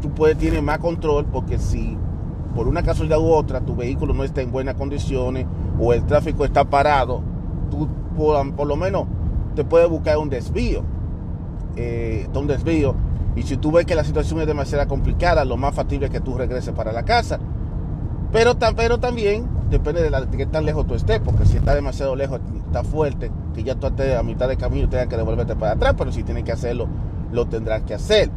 tú 0.00 0.10
puedes 0.10 0.36
tener 0.36 0.62
más 0.62 0.78
control 0.78 1.26
porque 1.26 1.58
si 1.58 1.96
por 2.54 2.68
una 2.68 2.82
casualidad 2.82 3.18
u 3.18 3.32
otra 3.32 3.60
tu 3.60 3.76
vehículo 3.76 4.12
no 4.12 4.24
está 4.24 4.42
en 4.42 4.50
buenas 4.50 4.74
condiciones 4.74 5.46
o 5.78 5.92
el 5.92 6.04
tráfico 6.04 6.44
está 6.44 6.64
parado, 6.64 7.22
tú 7.70 7.88
por 8.16 8.66
lo 8.66 8.76
menos 8.76 9.06
te 9.54 9.64
puede 9.64 9.86
buscar 9.86 10.18
un 10.18 10.28
desvío. 10.28 10.82
Eh, 11.76 12.28
un 12.34 12.46
desvío. 12.46 12.94
Y 13.34 13.42
si 13.42 13.56
tú 13.56 13.72
ves 13.72 13.86
que 13.86 13.94
la 13.94 14.04
situación 14.04 14.40
es 14.40 14.46
demasiado 14.46 14.86
complicada, 14.88 15.44
lo 15.44 15.56
más 15.56 15.74
factible 15.74 16.06
es 16.06 16.12
que 16.12 16.20
tú 16.20 16.36
regreses 16.36 16.74
para 16.74 16.92
la 16.92 17.04
casa. 17.04 17.38
Pero, 18.30 18.56
pero 18.76 18.98
también 18.98 19.46
depende 19.72 20.02
de, 20.02 20.10
la, 20.10 20.20
de 20.20 20.46
tan 20.46 20.64
lejos 20.64 20.86
tú 20.86 20.94
estés, 20.94 21.18
porque 21.20 21.44
si 21.46 21.56
está 21.56 21.74
demasiado 21.74 22.14
lejos, 22.14 22.40
está 22.66 22.84
fuerte, 22.84 23.30
que 23.54 23.64
ya 23.64 23.74
tú 23.74 23.88
estés 23.88 24.16
a 24.16 24.22
mitad 24.22 24.48
de 24.48 24.56
camino 24.56 24.88
tengas 24.88 25.08
que 25.08 25.16
devolverte 25.16 25.56
para 25.56 25.72
atrás, 25.72 25.94
pero 25.98 26.12
si 26.12 26.22
tienes 26.22 26.44
que 26.44 26.52
hacerlo, 26.52 26.86
lo 27.32 27.46
tendrás 27.46 27.82
que 27.82 27.94
hacer. 27.94 28.30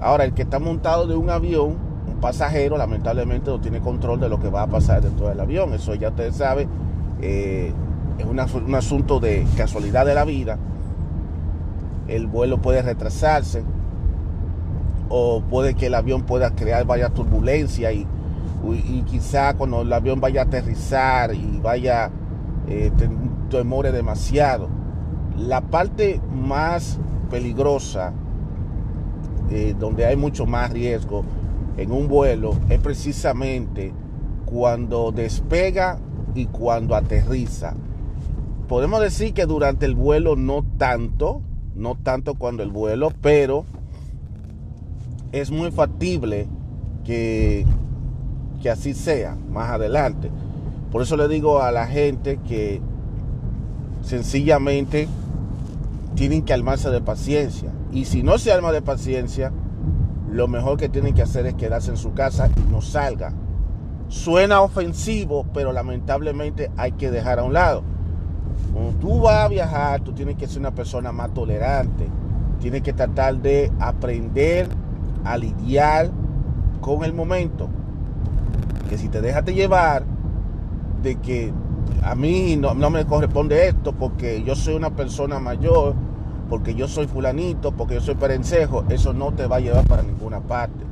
Ahora, 0.00 0.24
el 0.24 0.32
que 0.32 0.42
está 0.42 0.58
montado 0.58 1.06
de 1.06 1.14
un 1.14 1.30
avión, 1.30 1.76
un 2.08 2.20
pasajero, 2.20 2.76
lamentablemente 2.76 3.50
no 3.50 3.60
tiene 3.60 3.80
control 3.80 4.18
de 4.18 4.28
lo 4.28 4.40
que 4.40 4.48
va 4.48 4.62
a 4.62 4.66
pasar 4.66 5.02
dentro 5.02 5.28
del 5.28 5.38
avión. 5.38 5.74
Eso 5.74 5.94
ya 5.94 6.08
ustedes 6.08 6.36
saben. 6.36 6.68
Eh, 7.20 7.72
es 8.18 8.24
un 8.26 8.74
asunto 8.74 9.20
de 9.20 9.46
casualidad 9.56 10.04
de 10.04 10.14
la 10.14 10.24
vida, 10.24 10.58
el 12.08 12.26
vuelo 12.26 12.58
puede 12.58 12.82
retrasarse 12.82 13.62
o 15.08 15.42
puede 15.42 15.74
que 15.74 15.86
el 15.86 15.94
avión 15.94 16.22
pueda 16.22 16.50
crear 16.54 16.84
varias 16.84 17.12
turbulencias 17.14 17.94
y, 17.94 18.06
y 18.72 19.02
quizá 19.02 19.54
cuando 19.54 19.82
el 19.82 19.92
avión 19.92 20.20
vaya 20.20 20.42
a 20.42 20.44
aterrizar 20.44 21.34
y 21.34 21.58
vaya, 21.62 22.10
eh, 22.68 22.90
demore 23.50 23.92
demasiado. 23.92 24.68
La 25.36 25.60
parte 25.62 26.20
más 26.30 26.98
peligrosa, 27.30 28.12
eh, 29.50 29.74
donde 29.78 30.04
hay 30.04 30.16
mucho 30.16 30.46
más 30.46 30.70
riesgo 30.72 31.24
en 31.76 31.90
un 31.90 32.08
vuelo, 32.08 32.52
es 32.68 32.78
precisamente 32.80 33.92
cuando 34.44 35.12
despega 35.12 35.98
y 36.34 36.46
cuando 36.46 36.94
aterriza 36.94 37.74
podemos 38.70 39.00
decir 39.00 39.34
que 39.34 39.46
durante 39.46 39.84
el 39.84 39.96
vuelo 39.96 40.36
no 40.36 40.64
tanto, 40.78 41.42
no 41.74 41.96
tanto 41.96 42.36
cuando 42.36 42.62
el 42.62 42.70
vuelo, 42.70 43.10
pero 43.20 43.64
es 45.32 45.50
muy 45.50 45.72
factible 45.72 46.46
que, 47.02 47.66
que 48.60 48.70
así 48.70 48.94
sea 48.94 49.36
más 49.50 49.70
adelante. 49.70 50.30
Por 50.92 51.02
eso 51.02 51.16
le 51.16 51.28
digo 51.28 51.62
a 51.62 51.72
la 51.72 51.86
gente 51.86 52.38
que 52.38 52.80
sencillamente 54.02 55.08
tienen 56.14 56.42
que 56.42 56.52
armarse 56.52 56.90
de 56.90 57.00
paciencia. 57.00 57.72
Y 57.92 58.04
si 58.04 58.22
no 58.22 58.38
se 58.38 58.52
arma 58.52 58.72
de 58.72 58.82
paciencia, 58.82 59.52
lo 60.30 60.48
mejor 60.48 60.78
que 60.78 60.88
tienen 60.88 61.14
que 61.14 61.22
hacer 61.22 61.46
es 61.46 61.54
quedarse 61.54 61.90
en 61.90 61.96
su 61.96 62.12
casa 62.12 62.48
y 62.48 62.70
no 62.70 62.82
salga. 62.82 63.32
Suena 64.08 64.60
ofensivo, 64.60 65.46
pero 65.54 65.72
lamentablemente 65.72 66.70
hay 66.76 66.92
que 66.92 67.10
dejar 67.10 67.38
a 67.38 67.44
un 67.44 67.52
lado. 67.52 67.82
Cuando 68.72 68.92
tú 68.98 69.20
vas 69.20 69.44
a 69.44 69.48
viajar, 69.48 70.00
tú 70.02 70.12
tienes 70.12 70.36
que 70.36 70.46
ser 70.46 70.58
una 70.58 70.74
persona 70.74 71.12
más 71.12 71.32
tolerante. 71.32 72.06
Tienes 72.60 72.82
que 72.82 72.92
tratar 72.92 73.36
de 73.40 73.72
aprender 73.78 74.68
a 75.24 75.36
lidiar 75.36 76.10
con 76.80 77.04
el 77.04 77.12
momento. 77.12 77.68
Que 78.90 78.98
si 78.98 79.08
te 79.08 79.20
dejas 79.20 79.44
de 79.44 79.54
llevar, 79.54 80.02
de 81.00 81.14
que 81.20 81.52
a 82.02 82.16
mí 82.16 82.56
no, 82.56 82.74
me 82.74 83.06
corresponde 83.06 83.68
esto 83.68 83.92
porque 83.92 84.42
yo 84.42 84.56
soy 84.56 84.74
una 84.74 84.90
persona 84.90 85.38
mayor, 85.38 85.94
porque 86.48 86.74
yo 86.74 86.88
soy 86.88 87.06
fulanito, 87.06 87.70
porque 87.70 87.94
yo 87.94 88.00
soy 88.00 88.16
perencejo, 88.16 88.82
eso 88.88 89.12
no 89.12 89.30
te 89.30 89.46
va 89.46 89.58
a 89.58 89.60
llevar 89.60 89.86
para 89.86 90.02
ninguna 90.02 90.40
parte. 90.40 90.84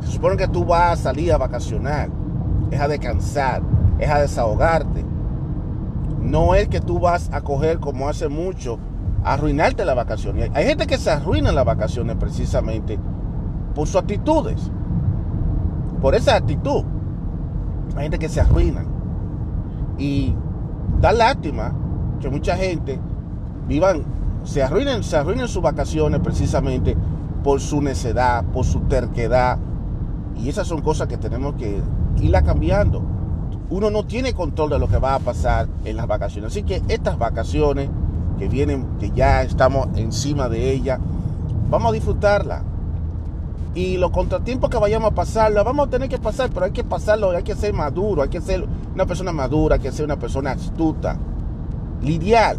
Se 0.00 0.12
supone 0.12 0.38
que 0.38 0.48
tú 0.48 0.64
vas 0.64 0.98
a 0.98 1.02
salir 1.02 1.30
a 1.34 1.36
vacacionar, 1.36 2.08
es 2.70 2.80
a 2.80 2.88
descansar, 2.88 3.60
es 3.98 4.08
a 4.08 4.20
desahogarte. 4.20 5.04
No 6.22 6.54
es 6.54 6.68
que 6.68 6.80
tú 6.80 7.00
vas 7.00 7.28
a 7.34 7.42
coger 7.42 7.80
como 7.80 8.08
hace 8.08 8.30
mucho, 8.30 8.78
arruinarte 9.24 9.84
la 9.84 9.92
vacación. 9.92 10.38
Hay 10.54 10.64
gente 10.64 10.86
que 10.86 10.96
se 10.96 11.10
arruina 11.10 11.52
las 11.52 11.66
vacaciones 11.66 12.16
precisamente 12.16 12.98
por 13.74 13.86
sus 13.86 13.96
actitudes. 13.96 14.70
Por 16.02 16.14
esa 16.14 16.36
actitud. 16.36 16.84
Hay 17.96 18.02
gente 18.02 18.18
que 18.18 18.28
se 18.28 18.40
arruina. 18.42 18.84
Y 19.96 20.34
da 21.00 21.12
lástima 21.12 21.72
que 22.20 22.28
mucha 22.28 22.56
gente 22.56 23.00
vivan, 23.66 24.02
se 24.44 24.62
arruinen, 24.62 25.02
se 25.02 25.16
arruinen 25.16 25.48
sus 25.48 25.62
vacaciones 25.62 26.20
precisamente 26.20 26.96
por 27.42 27.60
su 27.60 27.80
necedad, 27.80 28.44
por 28.44 28.66
su 28.66 28.80
terquedad. 28.80 29.58
Y 30.36 30.50
esas 30.50 30.66
son 30.66 30.82
cosas 30.82 31.08
que 31.08 31.16
tenemos 31.16 31.54
que 31.54 31.80
irla 32.20 32.42
cambiando 32.42 33.02
uno 33.72 33.90
no 33.90 34.04
tiene 34.04 34.34
control 34.34 34.68
de 34.68 34.78
lo 34.78 34.86
que 34.86 34.98
va 34.98 35.14
a 35.14 35.18
pasar 35.18 35.66
en 35.86 35.96
las 35.96 36.06
vacaciones. 36.06 36.52
Así 36.52 36.62
que 36.62 36.82
estas 36.88 37.18
vacaciones 37.18 37.88
que 38.38 38.46
viene, 38.46 38.84
que 39.00 39.10
ya 39.10 39.42
estamos 39.42 39.88
encima 39.96 40.50
de 40.50 40.72
ella. 40.72 40.98
Vamos 41.70 41.90
a 41.90 41.92
disfrutarla. 41.92 42.62
Y 43.74 43.96
los 43.96 44.10
contratiempos 44.10 44.68
que 44.68 44.76
vayamos 44.76 45.12
a 45.12 45.14
pasar, 45.14 45.50
los 45.52 45.64
vamos 45.64 45.86
a 45.86 45.90
tener 45.90 46.08
que 46.08 46.18
pasar, 46.18 46.50
pero 46.52 46.66
hay 46.66 46.72
que 46.72 46.84
pasarlo, 46.84 47.30
hay 47.30 47.42
que 47.42 47.54
ser 47.54 47.72
maduro, 47.72 48.22
hay 48.22 48.28
que 48.28 48.40
ser 48.40 48.66
una 48.94 49.06
persona 49.06 49.32
madura, 49.32 49.76
hay 49.76 49.80
que 49.80 49.92
ser 49.92 50.04
una 50.04 50.18
persona 50.18 50.50
astuta, 50.50 51.16
lidiar, 52.02 52.58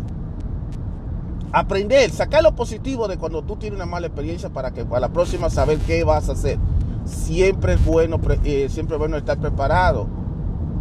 aprender, 1.51 2.09
sacar 2.09 2.41
lo 2.41 2.55
positivo 2.55 3.07
de 3.07 3.17
cuando 3.17 3.43
tú 3.43 3.55
tienes 3.57 3.77
una 3.77 3.85
mala 3.85 4.07
experiencia 4.07 4.49
para 4.49 4.71
que 4.71 4.85
para 4.85 5.01
la 5.01 5.09
próxima 5.09 5.51
saber 5.51 5.77
qué 5.79 6.03
vas 6.03 6.29
a 6.29 6.31
hacer. 6.31 6.57
Siempre 7.05 7.73
es 7.73 7.85
bueno, 7.85 8.19
eh, 8.43 8.67
siempre 8.69 8.95
es 8.95 8.99
bueno 8.99 9.15
estar 9.15 9.37
preparado, 9.37 10.07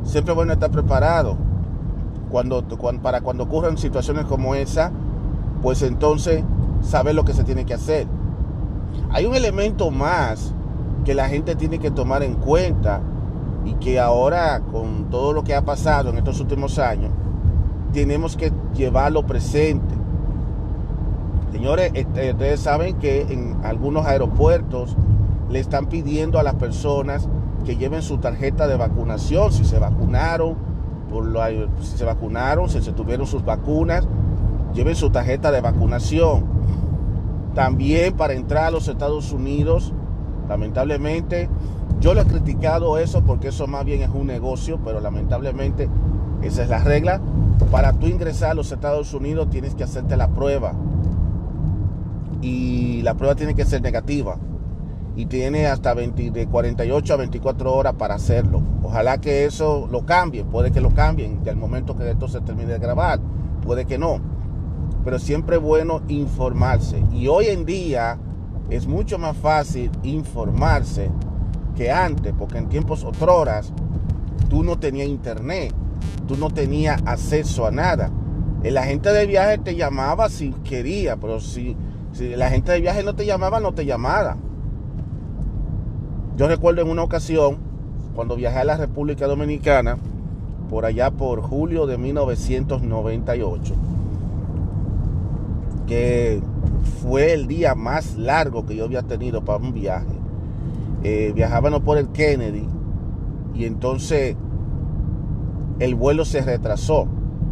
siempre 0.04 0.32
es 0.32 0.36
bueno 0.36 0.54
estar 0.54 0.70
preparado. 0.70 1.36
Cuando, 2.30 2.64
para 3.02 3.20
cuando 3.20 3.44
ocurran 3.44 3.76
situaciones 3.76 4.24
como 4.24 4.54
esa, 4.54 4.90
pues 5.60 5.82
entonces 5.82 6.42
saber 6.80 7.14
lo 7.14 7.26
que 7.26 7.34
se 7.34 7.44
tiene 7.44 7.66
que 7.66 7.74
hacer. 7.74 8.06
Hay 9.10 9.26
un 9.26 9.34
elemento 9.34 9.90
más 9.90 10.54
que 11.04 11.14
la 11.14 11.28
gente 11.28 11.54
tiene 11.56 11.78
que 11.78 11.90
tomar 11.90 12.22
en 12.22 12.34
cuenta 12.34 13.00
y 13.64 13.74
que 13.74 14.00
ahora 14.00 14.60
con 14.60 15.10
todo 15.10 15.32
lo 15.32 15.44
que 15.44 15.54
ha 15.54 15.62
pasado 15.62 16.10
en 16.10 16.18
estos 16.18 16.40
últimos 16.40 16.78
años, 16.78 17.10
tenemos 17.92 18.36
que 18.36 18.52
llevarlo 18.74 19.26
presente. 19.26 19.94
Señores, 21.52 21.92
este, 21.94 22.32
ustedes 22.32 22.60
saben 22.60 22.96
que 22.98 23.22
en 23.22 23.58
algunos 23.62 24.06
aeropuertos 24.06 24.96
le 25.50 25.60
están 25.60 25.86
pidiendo 25.86 26.38
a 26.38 26.42
las 26.42 26.54
personas 26.54 27.28
que 27.64 27.76
lleven 27.76 28.02
su 28.02 28.18
tarjeta 28.18 28.66
de 28.66 28.76
vacunación, 28.76 29.52
si 29.52 29.64
se 29.64 29.78
vacunaron, 29.78 30.56
si 31.80 31.98
se 31.98 32.04
vacunaron, 32.04 32.68
si 32.70 32.80
se 32.80 32.92
tuvieron 32.92 33.26
sus 33.26 33.44
vacunas, 33.44 34.08
lleven 34.72 34.96
su 34.96 35.10
tarjeta 35.10 35.52
de 35.52 35.60
vacunación. 35.60 36.44
También 37.54 38.14
para 38.14 38.32
entrar 38.32 38.64
a 38.64 38.70
los 38.70 38.88
Estados 38.88 39.32
Unidos, 39.32 39.92
lamentablemente, 40.48 41.48
yo 42.00 42.14
le 42.14 42.22
he 42.22 42.24
criticado 42.24 42.98
eso 42.98 43.22
porque 43.22 43.48
eso 43.48 43.66
más 43.66 43.84
bien 43.84 44.02
es 44.02 44.08
un 44.08 44.26
negocio, 44.26 44.80
pero 44.84 45.00
lamentablemente 45.00 45.88
esa 46.42 46.62
es 46.62 46.68
la 46.68 46.78
regla. 46.78 47.20
Para 47.70 47.92
tú 47.92 48.06
ingresar 48.06 48.52
a 48.52 48.54
los 48.54 48.72
Estados 48.72 49.12
Unidos 49.14 49.50
tienes 49.50 49.74
que 49.74 49.84
hacerte 49.84 50.16
la 50.16 50.28
prueba. 50.28 50.72
Y 52.40 53.02
la 53.02 53.14
prueba 53.14 53.34
tiene 53.34 53.54
que 53.54 53.64
ser 53.64 53.82
negativa. 53.82 54.36
Y 55.14 55.26
tiene 55.26 55.66
hasta 55.66 55.92
20, 55.92 56.30
de 56.30 56.46
48 56.46 57.14
a 57.14 57.16
24 57.18 57.72
horas 57.74 57.94
para 57.94 58.14
hacerlo. 58.14 58.62
Ojalá 58.82 59.18
que 59.18 59.44
eso 59.44 59.86
lo 59.90 60.06
cambien. 60.06 60.46
Puede 60.46 60.72
que 60.72 60.80
lo 60.80 60.90
cambien 60.90 61.44
ya 61.44 61.52
al 61.52 61.58
momento 61.58 61.96
que 61.96 62.10
esto 62.10 62.28
se 62.28 62.40
termine 62.40 62.72
de 62.72 62.78
grabar. 62.78 63.20
Puede 63.62 63.84
que 63.84 63.98
no 63.98 64.31
pero 65.04 65.18
siempre 65.18 65.56
es 65.56 65.62
bueno 65.62 66.02
informarse. 66.08 67.02
Y 67.12 67.28
hoy 67.28 67.46
en 67.46 67.64
día 67.64 68.18
es 68.70 68.86
mucho 68.86 69.18
más 69.18 69.36
fácil 69.36 69.90
informarse 70.02 71.10
que 71.74 71.90
antes, 71.90 72.32
porque 72.38 72.58
en 72.58 72.68
tiempos 72.68 73.04
otros 73.04 73.72
tú 74.48 74.62
no 74.62 74.78
tenías 74.78 75.08
internet, 75.08 75.74
tú 76.26 76.36
no 76.36 76.50
tenías 76.50 77.00
acceso 77.06 77.66
a 77.66 77.70
nada. 77.70 78.10
El 78.62 78.76
agente 78.76 79.12
de 79.12 79.26
viaje 79.26 79.58
te 79.58 79.74
llamaba 79.74 80.28
si 80.28 80.50
quería, 80.64 81.16
pero 81.16 81.40
si, 81.40 81.76
si 82.12 82.36
la 82.36 82.50
gente 82.50 82.72
de 82.72 82.80
viaje 82.80 83.02
no 83.02 83.14
te 83.14 83.26
llamaba, 83.26 83.60
no 83.60 83.72
te 83.72 83.84
llamaba. 83.84 84.36
Yo 86.36 86.48
recuerdo 86.48 86.82
en 86.82 86.88
una 86.88 87.02
ocasión, 87.02 87.58
cuando 88.14 88.36
viajé 88.36 88.58
a 88.60 88.64
la 88.64 88.76
República 88.76 89.26
Dominicana, 89.26 89.98
por 90.70 90.86
allá 90.86 91.10
por 91.10 91.42
julio 91.42 91.86
de 91.86 91.98
1998, 91.98 93.74
fue 97.02 97.32
el 97.32 97.46
día 97.46 97.74
más 97.74 98.16
largo 98.16 98.66
que 98.66 98.76
yo 98.76 98.84
había 98.84 99.02
tenido 99.02 99.44
para 99.44 99.58
un 99.58 99.72
viaje. 99.72 100.22
Eh, 101.02 101.32
viajábamos 101.34 101.80
por 101.80 101.98
el 101.98 102.08
Kennedy 102.08 102.66
y 103.54 103.64
entonces 103.64 104.36
el 105.78 105.94
vuelo 105.94 106.24
se 106.24 106.42
retrasó. 106.42 107.08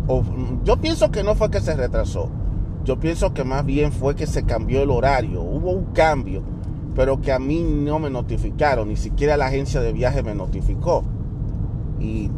O, 0.06 0.22
yo 0.64 0.76
pienso 0.76 1.10
que 1.10 1.22
no 1.22 1.34
fue 1.34 1.50
que 1.50 1.60
se 1.60 1.74
retrasó. 1.74 2.30
Yo 2.84 2.98
pienso 2.98 3.34
que 3.34 3.44
más 3.44 3.64
bien 3.64 3.92
fue 3.92 4.14
que 4.14 4.26
se 4.26 4.44
cambió 4.44 4.82
el 4.82 4.90
horario. 4.90 5.42
Hubo 5.42 5.70
un 5.72 5.86
cambio, 5.86 6.42
pero 6.94 7.20
que 7.20 7.32
a 7.32 7.38
mí 7.38 7.62
no 7.62 7.98
me 7.98 8.10
notificaron. 8.10 8.88
Ni 8.88 8.96
siquiera 8.96 9.36
la 9.36 9.46
agencia 9.46 9.80
de 9.80 9.92
viaje 9.92 10.22
me 10.22 10.34
notificó. 10.34 11.04
Y 11.98 12.30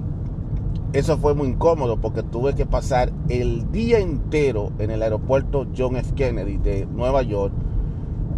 eso 0.92 1.16
fue 1.16 1.34
muy 1.34 1.48
incómodo 1.48 1.96
porque 1.96 2.22
tuve 2.22 2.54
que 2.54 2.66
pasar 2.66 3.12
el 3.30 3.72
día 3.72 3.98
entero 3.98 4.72
en 4.78 4.90
el 4.90 5.02
aeropuerto 5.02 5.66
John 5.76 5.96
F. 5.96 6.12
Kennedy 6.14 6.58
de 6.58 6.84
Nueva 6.84 7.22
York. 7.22 7.54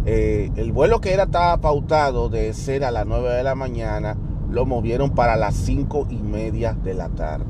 Eh, 0.05 0.51
el 0.55 0.71
vuelo 0.71 1.01
que 1.01 1.13
era 1.13 1.23
estaba 1.23 1.57
pautado 1.57 2.29
de 2.29 2.53
ser 2.53 2.85
a 2.85 2.91
las 2.91 3.05
9 3.05 3.29
de 3.29 3.43
la 3.43 3.55
mañana 3.55 4.15
lo 4.49 4.65
movieron 4.65 5.09
para 5.09 5.35
las 5.35 5.53
5 5.55 6.07
y 6.09 6.21
media 6.21 6.77
de 6.81 6.93
la 6.93 7.09
tarde. 7.09 7.45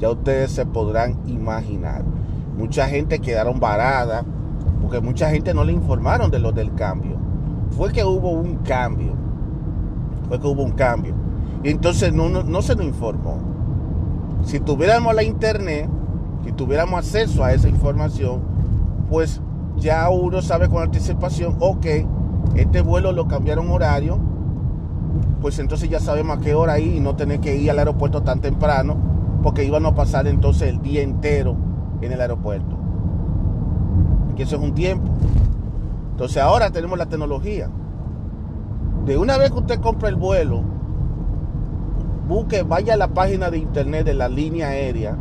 Ya 0.00 0.10
ustedes 0.10 0.50
se 0.50 0.66
podrán 0.66 1.20
imaginar. 1.28 2.02
Mucha 2.56 2.88
gente 2.88 3.20
quedaron 3.20 3.60
varada 3.60 4.24
porque 4.82 5.00
mucha 5.00 5.30
gente 5.30 5.54
no 5.54 5.62
le 5.62 5.72
informaron 5.72 6.32
de 6.32 6.40
lo 6.40 6.50
del 6.50 6.74
cambio. 6.74 7.16
Fue 7.70 7.92
que 7.92 8.02
hubo 8.02 8.32
un 8.32 8.56
cambio. 8.56 9.14
Fue 10.28 10.40
que 10.40 10.48
hubo 10.48 10.64
un 10.64 10.72
cambio. 10.72 11.14
Y 11.62 11.70
entonces 11.70 12.12
no, 12.12 12.28
no 12.28 12.62
se 12.62 12.74
nos 12.74 12.86
informó 12.86 13.57
si 14.48 14.60
tuviéramos 14.60 15.14
la 15.14 15.22
internet, 15.22 15.90
si 16.42 16.52
tuviéramos 16.52 17.00
acceso 17.00 17.44
a 17.44 17.52
esa 17.52 17.68
información, 17.68 18.40
pues 19.10 19.42
ya 19.76 20.08
uno 20.08 20.40
sabe 20.40 20.70
con 20.70 20.82
anticipación, 20.82 21.56
ok, 21.60 21.86
este 22.54 22.80
vuelo 22.80 23.12
lo 23.12 23.28
cambiaron 23.28 23.70
horario, 23.70 24.18
pues 25.42 25.58
entonces 25.58 25.90
ya 25.90 26.00
sabemos 26.00 26.38
a 26.38 26.40
qué 26.40 26.54
hora 26.54 26.78
ir 26.78 26.96
y 26.96 27.00
no 27.00 27.14
tener 27.14 27.40
que 27.40 27.56
ir 27.56 27.70
al 27.70 27.78
aeropuerto 27.78 28.22
tan 28.22 28.40
temprano, 28.40 28.96
porque 29.42 29.64
íbamos 29.64 29.92
a 29.92 29.94
pasar 29.94 30.26
entonces 30.26 30.70
el 30.70 30.80
día 30.80 31.02
entero 31.02 31.54
en 32.00 32.10
el 32.10 32.18
aeropuerto. 32.18 32.78
Que 34.34 34.44
eso 34.44 34.56
es 34.56 34.62
un 34.62 34.72
tiempo. 34.72 35.12
Entonces 36.12 36.38
ahora 36.38 36.70
tenemos 36.70 36.96
la 36.96 37.06
tecnología. 37.06 37.68
De 39.04 39.18
una 39.18 39.36
vez 39.36 39.50
que 39.50 39.58
usted 39.58 39.80
compra 39.80 40.08
el 40.08 40.16
vuelo, 40.16 40.62
busque, 42.28 42.62
vaya 42.62 42.94
a 42.94 42.98
la 42.98 43.08
página 43.08 43.50
de 43.50 43.58
internet 43.58 44.04
de 44.04 44.14
la 44.14 44.28
línea 44.28 44.68
aérea 44.68 45.16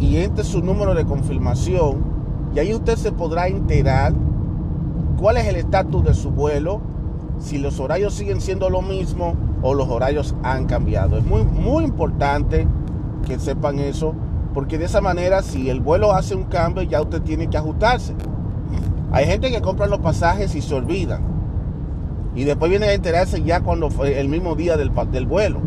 y 0.00 0.16
entre 0.16 0.42
su 0.42 0.62
número 0.62 0.94
de 0.94 1.04
confirmación 1.04 2.14
y 2.54 2.58
ahí 2.58 2.72
usted 2.72 2.96
se 2.96 3.12
podrá 3.12 3.48
enterar 3.48 4.14
cuál 5.20 5.36
es 5.36 5.46
el 5.46 5.56
estatus 5.56 6.04
de 6.04 6.14
su 6.14 6.30
vuelo, 6.30 6.80
si 7.38 7.58
los 7.58 7.80
horarios 7.80 8.14
siguen 8.14 8.40
siendo 8.40 8.70
lo 8.70 8.80
mismo 8.80 9.34
o 9.60 9.74
los 9.74 9.88
horarios 9.88 10.34
han 10.42 10.66
cambiado. 10.66 11.18
Es 11.18 11.24
muy, 11.24 11.42
muy 11.44 11.84
importante 11.84 12.66
que 13.26 13.38
sepan 13.38 13.78
eso, 13.78 14.14
porque 14.52 14.78
de 14.78 14.84
esa 14.84 15.00
manera 15.00 15.42
si 15.42 15.68
el 15.68 15.80
vuelo 15.80 16.12
hace 16.12 16.34
un 16.34 16.44
cambio 16.44 16.84
ya 16.84 17.02
usted 17.02 17.22
tiene 17.22 17.48
que 17.48 17.56
ajustarse. 17.56 18.14
Hay 19.10 19.26
gente 19.26 19.50
que 19.50 19.60
compra 19.60 19.86
los 19.86 19.98
pasajes 19.98 20.54
y 20.54 20.62
se 20.62 20.74
olvidan. 20.74 21.22
Y 22.36 22.44
después 22.44 22.70
viene 22.70 22.86
a 22.86 22.94
enterarse 22.94 23.42
ya 23.42 23.60
cuando 23.60 23.90
fue 23.90 24.20
el 24.20 24.28
mismo 24.28 24.54
día 24.54 24.76
del, 24.76 24.90
del 25.10 25.26
vuelo. 25.26 25.60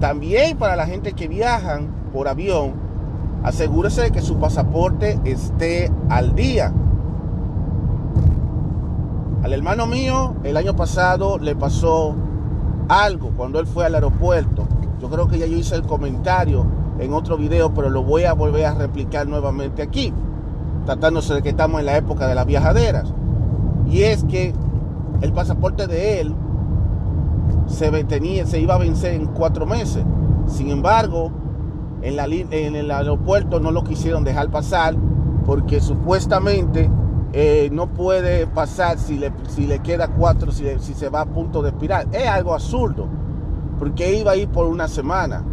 También 0.00 0.56
para 0.56 0.76
la 0.76 0.86
gente 0.86 1.12
que 1.12 1.28
viajan 1.28 1.88
por 2.12 2.26
avión, 2.26 2.72
asegúrese 3.42 4.02
de 4.02 4.10
que 4.10 4.22
su 4.22 4.38
pasaporte 4.38 5.20
esté 5.24 5.92
al 6.08 6.34
día. 6.34 6.72
Al 9.42 9.52
hermano 9.52 9.86
mío 9.86 10.34
el 10.42 10.56
año 10.56 10.74
pasado 10.74 11.38
le 11.38 11.54
pasó 11.54 12.14
algo 12.88 13.32
cuando 13.36 13.60
él 13.60 13.66
fue 13.66 13.84
al 13.84 13.94
aeropuerto. 13.94 14.66
Yo 15.02 15.10
creo 15.10 15.28
que 15.28 15.38
ya 15.38 15.46
yo 15.46 15.56
hice 15.58 15.74
el 15.74 15.82
comentario 15.82 16.64
en 16.98 17.12
otro 17.12 17.36
video, 17.36 17.72
pero 17.74 17.90
lo 17.90 18.02
voy 18.02 18.24
a 18.24 18.32
volver 18.32 18.64
a 18.64 18.74
replicar 18.74 19.26
nuevamente 19.26 19.82
aquí, 19.82 20.14
tratándose 20.86 21.34
de 21.34 21.42
que 21.42 21.50
estamos 21.50 21.80
en 21.80 21.86
la 21.86 21.96
época 21.98 22.26
de 22.26 22.34
las 22.34 22.46
viajaderas. 22.46 23.12
Y 23.86 24.02
es 24.02 24.24
que 24.24 24.54
el 25.20 25.32
pasaporte 25.32 25.86
de 25.86 26.20
él 26.20 26.34
se, 27.70 28.46
se 28.46 28.60
iba 28.60 28.74
a 28.74 28.78
vencer 28.78 29.14
en 29.14 29.26
cuatro 29.26 29.66
meses. 29.66 30.04
Sin 30.46 30.70
embargo, 30.70 31.30
en, 32.02 32.16
la, 32.16 32.26
en 32.26 32.74
el 32.74 32.90
aeropuerto 32.90 33.60
no 33.60 33.70
lo 33.70 33.84
quisieron 33.84 34.24
dejar 34.24 34.50
pasar 34.50 34.94
porque 35.46 35.80
supuestamente 35.80 36.90
eh, 37.32 37.68
no 37.72 37.88
puede 37.88 38.46
pasar 38.46 38.98
si 38.98 39.18
le, 39.18 39.32
si 39.48 39.66
le 39.66 39.78
queda 39.80 40.08
cuatro, 40.08 40.52
si, 40.52 40.66
si, 40.80 40.94
se 40.94 41.08
va 41.08 41.22
a 41.22 41.26
punto 41.26 41.62
de 41.62 41.70
expirar. 41.70 42.06
Es 42.12 42.28
algo 42.28 42.54
absurdo, 42.54 43.06
porque 43.78 44.18
iba 44.18 44.32
a 44.32 44.36
ir 44.36 44.48
por 44.48 44.66
una 44.66 44.88
semana. 44.88 45.44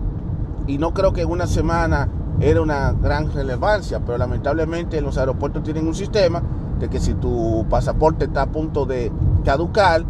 Y 0.65 0.77
no 0.77 0.93
creo 0.93 1.13
que 1.13 1.23
una 1.23 1.47
semana 1.47 2.09
era 2.39 2.61
una 2.61 2.91
gran 2.91 3.31
relevancia, 3.31 3.99
pero 3.99 4.17
lamentablemente 4.17 5.01
los 5.01 5.17
aeropuertos 5.17 5.63
tienen 5.63 5.87
un 5.87 5.95
sistema 5.95 6.41
de 6.79 6.89
que 6.89 6.99
si 6.99 7.13
tu 7.15 7.65
pasaporte 7.69 8.25
está 8.25 8.43
a 8.43 8.45
punto 8.47 8.85
de 8.85 9.11
caducar, 9.43 10.03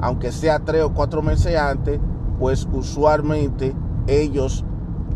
aunque 0.00 0.32
sea 0.32 0.60
tres 0.60 0.82
o 0.82 0.92
cuatro 0.92 1.22
meses 1.22 1.56
antes, 1.56 2.00
pues 2.38 2.66
usualmente 2.72 3.74
ellos 4.06 4.64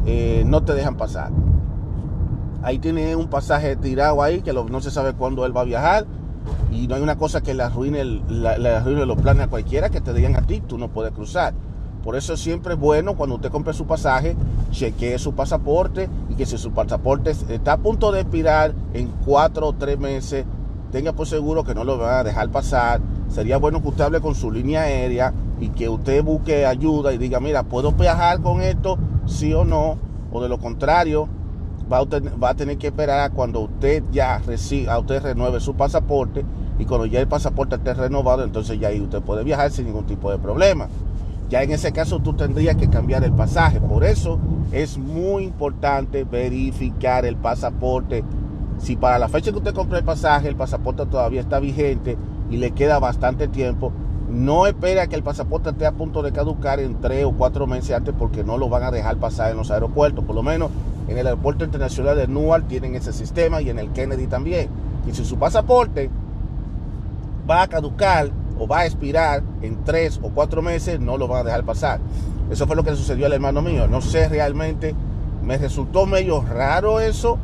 eh, 0.07 0.45
no 0.47 0.63
te 0.63 0.75
dejan 0.75 0.97
pasar. 0.97 1.31
ahí 2.63 2.79
tiene 2.79 3.15
un 3.17 3.29
pasaje 3.29 3.77
tirado 3.77 4.23
ahí 4.23 4.41
que 4.41 4.53
no 4.53 4.81
se 4.81 4.91
sabe 4.91 5.13
cuándo 5.15 5.45
él 5.45 5.57
va 5.57 5.63
a 5.63 5.65
viajar 5.65 6.07
y 6.71 6.87
no 6.89 6.95
hay 6.95 7.03
una 7.03 7.17
cosa 7.17 7.43
que 7.43 7.55
le 7.55 7.63
arruine, 7.63 8.05
le 8.05 8.69
arruine 8.69 9.07
los 9.07 9.21
planes 9.21 9.45
a 9.45 9.49
cualquiera 9.49 9.91
que 9.91 10.01
te 10.01 10.13
digan 10.13 10.37
a 10.37 10.43
ti, 10.43 10.61
tú 10.61 10.79
no 10.79 10.89
puedes 10.89 11.13
cruzar. 11.13 11.55
Por 12.03 12.17
eso 12.17 12.37
siempre 12.37 12.75
es 12.75 12.79
bueno 12.79 13.17
cuando 13.17 13.37
usted 13.37 13.51
compre 13.51 13.73
su 13.73 13.87
pasaje, 13.87 14.37
chequee 14.71 15.19
su 15.19 15.35
pasaporte 15.35 16.11
y 16.29 16.35
que 16.35 16.45
si 16.45 16.59
su 16.59 16.73
pasaporte 16.73 17.31
está 17.31 17.73
a 17.73 17.77
punto 17.79 18.13
de 18.13 18.21
expirar 18.21 18.75
en 18.93 19.09
cuatro 19.25 19.69
o 19.69 19.73
tres 19.73 19.99
meses, 19.99 20.45
tenga 20.93 21.15
por 21.15 21.27
seguro 21.27 21.65
que 21.65 21.75
no 21.75 21.83
lo 21.83 21.97
van 21.97 22.15
a 22.17 22.25
dejar 22.25 22.51
pasar. 22.51 23.01
Sería 23.29 23.57
bueno 23.57 23.83
que 23.83 23.89
usted 23.89 24.05
hable 24.05 24.21
con 24.21 24.35
su 24.35 24.51
línea 24.51 24.83
aérea 24.83 25.33
y 25.61 25.69
que 25.71 25.89
usted 25.89 26.23
busque 26.23 26.67
ayuda 26.67 27.13
y 27.13 27.19
diga, 27.19 27.41
mira, 27.41 27.63
¿puedo 27.63 27.93
viajar 27.93 28.41
con 28.41 28.61
esto? 28.61 28.99
Sí 29.27 29.53
o 29.53 29.65
no. 29.65 29.99
O 30.33 30.43
de 30.43 30.49
lo 30.49 30.59
contrario, 30.59 31.29
va 31.93 31.99
a, 31.99 32.05
va 32.43 32.51
a 32.51 32.55
tener 32.55 32.79
que 32.79 32.89
esperar 32.89 33.21
a 33.21 33.31
cuando 33.31 33.61
usted 33.61 34.03
ya 34.13 34.39
reciba, 34.39 34.99
usted 34.99 35.23
renueve 35.23 35.61
su 35.61 35.75
pasaporte 35.75 36.45
y 36.79 36.85
cuando 36.85 37.07
ya 37.07 37.21
el 37.21 37.29
pasaporte 37.29 37.77
esté 37.77 37.95
renovado, 37.95 38.43
entonces 38.45 38.79
ya 38.81 38.89
ahí 38.89 39.01
usted 39.01 39.23
puede 39.23 39.45
viajar 39.45 39.71
sin 39.71 39.87
ningún 39.87 40.07
tipo 40.07 40.31
de 40.31 40.39
problema 40.39 40.89
ya 41.49 41.63
en 41.63 41.71
ese 41.71 41.93
caso 41.93 42.21
tú 42.21 42.33
tendrías 42.33 42.77
que 42.77 42.89
cambiar 42.89 43.25
el 43.25 43.33
pasaje. 43.33 43.81
Por 43.81 44.05
eso 44.05 44.39
es 44.73 44.99
muy 44.99 45.45
importante 45.45 46.25
verificar 46.25 47.25
el 47.25 47.37
pasaporte. 47.37 48.25
Si 48.79 48.97
para 48.97 49.19
la 49.19 49.29
fecha 49.29 49.53
que 49.53 49.59
usted 49.59 49.75
compró 49.75 49.99
el 49.99 50.05
pasaje, 50.05 50.49
el 50.49 50.57
pasaporte 50.57 51.07
todavía 51.07 51.41
está 51.41 51.61
vigente 51.61 52.17
y 52.55 52.57
le 52.57 52.71
queda 52.71 53.01
bastante 53.01 53.49
tiempo, 53.49 53.93
no 54.31 54.69
espere 54.69 55.01
a 55.01 55.09
que 55.09 55.17
el 55.17 55.25
pasaporte 55.25 55.71
esté 55.71 55.87
a 55.87 55.93
punto 55.93 56.23
de 56.23 56.31
caducar 56.31 56.79
en 56.79 57.01
tres 57.01 57.25
o 57.25 57.33
cuatro 57.33 57.67
meses 57.67 57.91
antes 57.97 58.15
porque 58.17 58.45
no 58.45 58.59
lo 58.59 58.69
van 58.69 58.85
a 58.85 58.93
dejar 58.93 59.17
pasar 59.17 59.51
en 59.51 59.57
los 59.57 59.73
aeropuertos. 59.73 60.25
Por 60.25 60.37
lo 60.37 60.45
menos 60.45 60.71
en 61.09 61.19
el 61.19 61.27
aeropuerto 61.27 61.65
internacional 61.65 62.17
de 62.17 62.29
Newark 62.29 62.69
tienen 62.69 62.95
ese 62.95 63.13
sistema 63.13 63.61
y 63.61 63.71
en 63.71 63.81
el 63.81 63.91
Kennedy 63.91 64.29
también. 64.29 64.69
Y 65.05 65.13
si 65.13 65.25
su 65.25 65.37
pasaporte 65.37 66.11
va 67.51 67.63
a 67.63 67.67
caducar 67.67 68.31
o 68.57 68.69
va 68.69 68.81
a 68.81 68.87
expirar 68.87 69.43
en 69.61 69.83
tres 69.83 70.21
o 70.23 70.31
cuatro 70.31 70.63
meses, 70.63 71.01
no 71.01 71.19
lo 71.19 71.27
van 71.27 71.41
a 71.41 71.45
dejar 71.45 71.65
pasar. 71.65 71.99
Eso 72.53 72.69
fue 72.69 72.77
lo 72.77 72.85
que 72.85 72.95
sucedió 72.95 73.27
al 73.27 73.33
hermano 73.33 73.63
mío. 73.63 73.89
No 73.89 74.01
sé 74.01 74.29
realmente, 74.29 74.95
me 75.43 75.59
resultó 75.59 76.07
medio 76.07 76.41
raro 76.41 77.01
eso, 77.01 77.37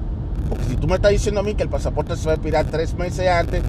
porque 0.49 0.65
si 0.67 0.77
tú 0.77 0.87
me 0.87 0.95
estás 0.95 1.11
diciendo 1.11 1.41
a 1.41 1.43
mí 1.43 1.57
que 1.57 1.65
el 1.65 1.69
pasaporte 1.69 2.15
se 2.15 2.27
va 2.27 2.33
a 2.33 2.35
expirar 2.37 2.67
tres 2.67 2.95
meses 2.95 3.29
antes 3.29 3.65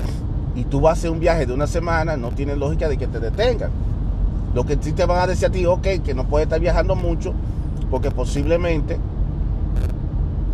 y 0.56 0.66
tú 0.66 0.82
vas 0.82 0.92
a 0.92 0.94
hacer 1.00 1.12
un 1.12 1.20
viaje 1.20 1.46
de 1.46 1.54
una 1.54 1.68
semana, 1.68 2.18
no 2.18 2.30
tiene 2.30 2.56
lógica 2.56 2.90
de 2.90 2.98
que 2.98 3.08
te 3.08 3.20
detengan. 3.20 3.72
Lo 4.54 4.66
que 4.66 4.78
sí 4.82 4.92
te 4.92 5.06
van 5.06 5.20
a 5.20 5.28
decir 5.28 5.48
a 5.48 5.52
ti, 5.52 5.66
ok, 5.66 5.88
que 6.04 6.14
no 6.14 6.28
puedes 6.28 6.46
estar 6.46 6.60
viajando 6.60 6.96
mucho, 6.96 7.34
porque 7.90 8.12
posiblemente, 8.12 8.98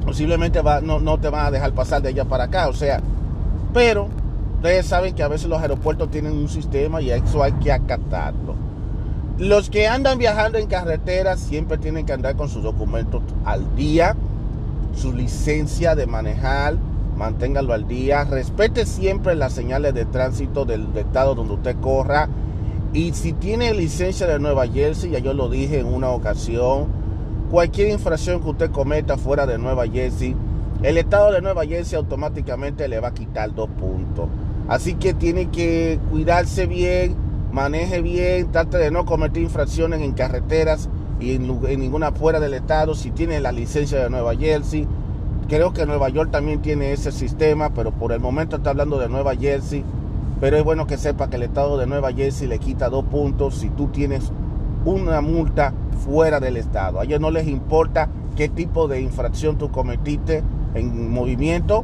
posiblemente 0.06 0.62
va, 0.62 0.82
no, 0.82 1.00
no 1.00 1.20
te 1.20 1.30
van 1.30 1.48
a 1.48 1.52
dejar 1.52 1.74
pasar 1.74 2.02
de 2.02 2.10
allá 2.10 2.26
para 2.26 2.46
acá. 2.46 2.68
O 2.68 2.74
sea, 2.74 3.02
pero 3.74 4.10
Ustedes 4.58 4.88
saben 4.88 5.14
que 5.14 5.22
a 5.22 5.28
veces 5.28 5.48
los 5.48 5.62
aeropuertos 5.62 6.10
tienen 6.10 6.34
un 6.34 6.50
sistema 6.50 7.00
y 7.00 7.12
eso 7.12 7.44
hay 7.44 7.52
que 7.54 7.72
acatarlo. 7.72 8.56
Los 9.38 9.70
que 9.70 9.88
andan 9.88 10.18
viajando 10.18 10.58
en 10.58 10.66
carretera 10.66 11.38
siempre 11.38 11.78
tienen 11.78 12.08
que 12.08 12.14
andar 12.14 12.36
con 12.36 12.50
sus 12.50 12.64
documentos 12.64 13.22
al 13.46 13.76
día, 13.76 14.16
su 14.96 15.14
licencia 15.14 15.94
de 15.94 16.08
manejar, 16.08 16.76
manténgalo 17.18 17.74
al 17.74 17.88
día, 17.88 18.24
respete 18.24 18.86
siempre 18.86 19.36
las 19.36 19.54
señales 19.54 19.94
de 19.94 20.06
tránsito 20.06 20.66
del, 20.66 20.88
estado 20.96 21.36
donde 21.36 21.56
usted 21.56 21.76
corra. 21.82 22.30
Y 22.94 23.14
si 23.14 23.34
tiene 23.34 23.74
licencia 23.74 24.28
de 24.28 24.40
Nueva 24.40 24.68
Jersey, 24.68 25.12
ya 25.12 25.20
yo 25.20 25.34
lo 25.34 25.50
dije 25.50 25.80
en 25.80 25.88
una 25.88 26.10
ocasión, 26.10 26.88
cualquier 27.52 27.90
infracción 27.90 28.42
que 28.42 28.50
usted 28.50 28.72
cometa 28.72 29.18
fuera 29.18 29.46
de 29.46 29.58
Nueva 29.58 29.88
Jersey, 29.88 30.36
el 30.84 30.98
estado 30.98 31.32
de 31.32 31.42
Nueva 31.42 31.66
Jersey 31.66 31.98
automáticamente 31.98 32.88
le 32.88 33.00
va 33.00 33.10
a 33.10 33.14
quitar 33.14 33.54
dos 33.54 33.70
puntos. 33.70 34.30
Así 34.68 34.94
que 34.94 35.14
tiene 35.14 35.50
que 35.50 36.00
cuidarse 36.12 36.68
bien, 36.68 37.16
maneje 37.52 38.02
bien, 38.02 38.52
trate 38.52 38.78
de 38.78 38.92
no 38.92 39.06
cometer 39.06 39.42
infracciones 39.42 40.02
en 40.02 40.14
carreteras 40.14 40.90
y 41.20 41.36
en, 41.36 41.48
ninguna 41.80 42.12
fuera 42.12 42.40
del 42.40 42.54
estado. 42.54 42.94
Si 42.94 43.12
tiene 43.12 43.40
la 43.40 43.52
licencia 43.52 44.04
de 44.04 44.10
Nueva 44.10 44.36
Jersey, 44.36 44.88
creo 45.48 45.74
que 45.74 45.86
Nueva 45.86 46.10
York 46.10 46.32
también 46.32 46.62
tiene 46.62 46.92
ese 46.92 47.12
sistema, 47.12 47.70
pero 47.70 47.92
por 47.92 48.12
el 48.12 48.20
momento 48.20 48.58
está 48.58 48.72
hablando 48.72 49.00
de 49.00 49.10
Nueva 49.10 49.36
Jersey. 49.36 49.84
Pero 50.40 50.58
es 50.58 50.64
bueno 50.64 50.86
que 50.86 50.98
sepa 50.98 51.30
que 51.30 51.38
el 51.38 51.44
estado 51.44 51.78
de 51.78 51.88
Nueva 51.88 52.14
Jersey 52.14 52.48
le 52.48 52.60
quita 52.60 52.90
dos 52.90 53.06
puntos 53.06 53.56
si 53.56 53.70
tú 53.70 53.88
tienes 53.88 54.32
una 54.86 55.22
multa 55.22 55.74
fuera 56.06 56.40
del 56.40 56.58
estado. 56.58 57.00
A 57.00 57.06
ellos 57.06 57.20
no 57.20 57.32
les 57.32 57.48
importa 57.48 58.10
qué 58.36 58.48
tipo 58.48 58.88
de 58.88 59.02
infracción 59.02 59.58
tú 59.58 59.72
cometiste 59.72 60.44
en 60.76 61.10
movimiento, 61.10 61.84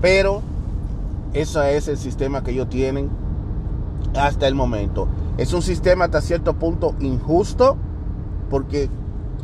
pero 0.00 0.42
ese 1.32 1.76
es 1.76 1.88
el 1.88 1.96
sistema 1.96 2.44
que 2.44 2.52
ellos 2.52 2.68
tienen 2.68 3.10
hasta 4.16 4.46
el 4.46 4.54
momento. 4.54 5.08
Es 5.36 5.52
un 5.52 5.62
sistema 5.62 6.04
hasta 6.04 6.20
cierto 6.20 6.54
punto 6.54 6.94
injusto 7.00 7.76
porque 8.48 8.88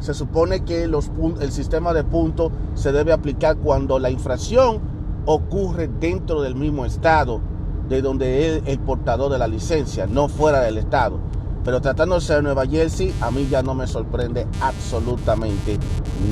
se 0.01 0.15
supone 0.15 0.65
que 0.65 0.87
los, 0.87 1.11
el 1.41 1.53
sistema 1.53 1.93
de 1.93 2.05
puntos 2.05 2.53
se 2.75 2.93
debe 2.93 3.13
aplicar 3.13 3.57
cuando 3.57 3.99
la 3.99 4.11
infracción 4.11 4.81
ocurre 5.27 5.89
dentro 6.01 6.43
del 6.43 6.55
mismo 6.55 6.85
estado 6.85 7.41
de 7.89 8.03
donde 8.03 8.57
es 8.57 8.63
el 8.67 8.79
portador 8.79 9.31
de 9.31 9.39
la 9.39 9.49
licencia, 9.49 10.07
no 10.07 10.29
fuera 10.29 10.61
del 10.61 10.79
estado. 10.79 11.19
Pero 11.65 11.81
tratándose 11.81 12.35
de 12.35 12.43
Nueva 12.43 12.67
Jersey, 12.67 13.13
a 13.21 13.31
mí 13.31 13.47
ya 13.51 13.63
no 13.63 13.75
me 13.75 13.87
sorprende 13.87 14.47
absolutamente 14.63 15.79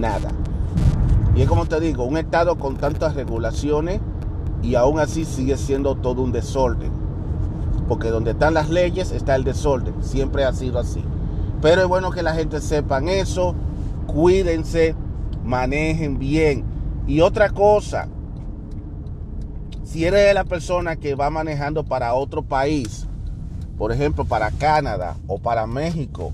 nada. 0.01 0.31
Y 1.35 1.43
es 1.43 1.49
como 1.49 1.67
te 1.67 1.79
digo, 1.81 2.05
un 2.05 2.17
estado 2.17 2.57
con 2.57 2.77
tantas 2.77 3.15
regulaciones 3.15 4.01
y 4.63 4.75
aún 4.77 4.99
así 4.99 5.25
sigue 5.25 5.57
siendo 5.57 5.97
todo 5.97 6.23
un 6.23 6.33
desorden. 6.33 6.91
Porque 7.89 8.11
donde 8.11 8.31
están 8.33 8.55
las 8.55 8.71
leyes 8.71 9.13
está 9.13 9.37
el 9.37 9.45
desorden. 9.45 9.95
Siempre 10.03 10.45
ha 10.45 10.53
sido 10.53 10.79
así. 10.79 11.05
Pero 11.61 11.83
es 11.83 11.89
bueno 11.89 12.11
que 12.11 12.23
la 12.23 12.35
gente 12.35 12.61
sepan 12.61 13.09
eso. 13.09 13.55
Cuídense, 14.07 14.95
manejen 15.45 16.19
bien. 16.19 16.65
Y 17.07 17.21
otra 17.21 17.51
cosa, 17.51 18.09
si 19.85 20.05
eres 20.05 20.35
la 20.35 20.45
persona 20.45 20.97
que 20.97 21.15
va 21.15 21.31
manejando 21.31 21.85
para 21.85 22.15
otro 22.15 22.43
país, 22.43 23.07
por 23.77 23.93
ejemplo 23.93 24.25
para 24.25 24.51
Canadá 24.51 25.17
o 25.27 25.39
para 25.39 25.67
México, 25.67 26.33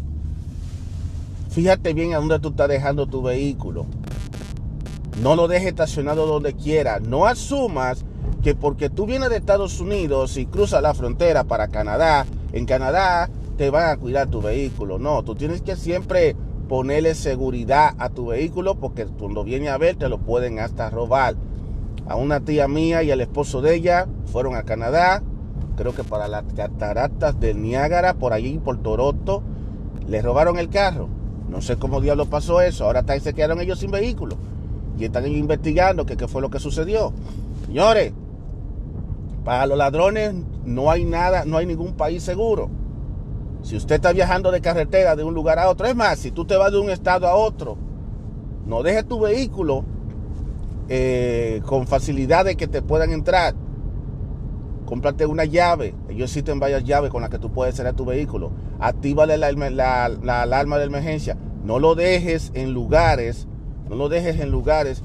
fíjate 1.50 1.94
bien 1.94 2.14
a 2.14 2.18
dónde 2.18 2.40
tú 2.40 2.48
estás 2.48 2.68
dejando 2.68 3.06
tu 3.06 3.22
vehículo. 3.22 3.86
No 5.22 5.36
lo 5.36 5.46
dejes 5.46 5.68
estacionado 5.68 6.26
donde 6.26 6.54
quiera. 6.54 6.98
No 6.98 7.26
asumas 7.26 8.04
que 8.42 8.54
porque 8.54 8.90
tú 8.90 9.06
vienes 9.06 9.30
de 9.30 9.36
Estados 9.36 9.80
Unidos 9.80 10.36
y 10.36 10.46
cruzas 10.46 10.82
la 10.82 10.92
frontera 10.92 11.44
para 11.44 11.68
Canadá, 11.68 12.26
en 12.52 12.66
Canadá 12.66 13.30
te 13.56 13.70
van 13.70 13.90
a 13.90 13.96
cuidar 13.96 14.28
tu 14.28 14.40
vehículo. 14.40 14.98
No, 14.98 15.22
tú 15.22 15.34
tienes 15.34 15.62
que 15.62 15.76
siempre 15.76 16.36
ponerle 16.68 17.14
seguridad 17.14 17.94
a 17.98 18.08
tu 18.08 18.26
vehículo 18.26 18.76
porque 18.76 19.06
cuando 19.06 19.44
viene 19.44 19.68
a 19.68 19.78
ver 19.78 19.96
te 19.96 20.08
lo 20.08 20.18
pueden 20.18 20.58
hasta 20.58 20.90
robar. 20.90 21.36
A 22.06 22.16
una 22.16 22.40
tía 22.40 22.68
mía 22.68 23.02
y 23.02 23.10
al 23.10 23.20
esposo 23.20 23.62
de 23.62 23.74
ella 23.74 24.06
fueron 24.26 24.56
a 24.56 24.64
Canadá, 24.64 25.22
creo 25.76 25.94
que 25.94 26.04
para 26.04 26.28
las 26.28 26.44
cataratas 26.54 27.38
del 27.40 27.62
Niágara, 27.62 28.14
por 28.14 28.32
allí, 28.32 28.58
por 28.58 28.82
Toronto, 28.82 29.42
les 30.06 30.22
robaron 30.22 30.58
el 30.58 30.68
carro. 30.68 31.08
No 31.48 31.60
sé 31.60 31.76
cómo 31.76 32.00
diablo 32.00 32.26
pasó 32.26 32.60
eso. 32.60 32.84
Ahora 32.84 33.04
se 33.20 33.32
quedaron 33.32 33.60
ellos 33.60 33.78
sin 33.78 33.90
vehículo. 33.90 34.36
Y 34.98 35.04
están 35.04 35.26
investigando 35.26 36.06
qué 36.06 36.16
fue 36.28 36.42
lo 36.42 36.50
que 36.50 36.58
sucedió. 36.58 37.12
Señores, 37.66 38.12
para 39.44 39.66
los 39.66 39.76
ladrones 39.76 40.34
no 40.64 40.90
hay 40.90 41.04
nada, 41.04 41.44
no 41.44 41.56
hay 41.56 41.66
ningún 41.66 41.94
país 41.94 42.22
seguro. 42.22 42.70
Si 43.64 43.76
usted 43.76 43.96
está 43.96 44.12
viajando 44.12 44.52
de 44.52 44.60
carretera 44.60 45.16
de 45.16 45.24
un 45.24 45.34
lugar 45.34 45.58
a 45.58 45.68
otro, 45.68 45.86
es 45.86 45.96
más, 45.96 46.20
si 46.20 46.30
tú 46.30 46.44
te 46.44 46.56
vas 46.56 46.70
de 46.70 46.78
un 46.78 46.90
estado 46.90 47.26
a 47.26 47.34
otro, 47.34 47.76
no 48.66 48.84
dejes 48.84 49.08
tu 49.08 49.18
vehículo 49.18 49.84
eh, 50.88 51.60
con 51.66 51.86
facilidad 51.86 52.44
de 52.44 52.56
que 52.56 52.68
te 52.68 52.80
puedan 52.80 53.10
entrar. 53.10 53.54
Cómprate 54.84 55.26
una 55.26 55.46
llave. 55.46 55.94
Ellos 56.08 56.30
existen 56.30 56.60
varias 56.60 56.84
llaves 56.84 57.10
con 57.10 57.22
las 57.22 57.30
que 57.30 57.38
tú 57.38 57.50
puedes 57.50 57.74
cerrar 57.74 57.94
tu 57.94 58.04
vehículo. 58.04 58.52
Actívale 58.78 59.36
la, 59.38 59.50
la 59.50 60.42
alarma 60.42 60.78
de 60.78 60.84
emergencia. 60.84 61.36
No 61.64 61.78
lo 61.78 61.94
dejes 61.94 62.52
en 62.54 62.74
lugares, 62.74 63.48
no 63.88 63.96
lo 63.96 64.08
dejes 64.08 64.38
en 64.38 64.50
lugares 64.50 65.02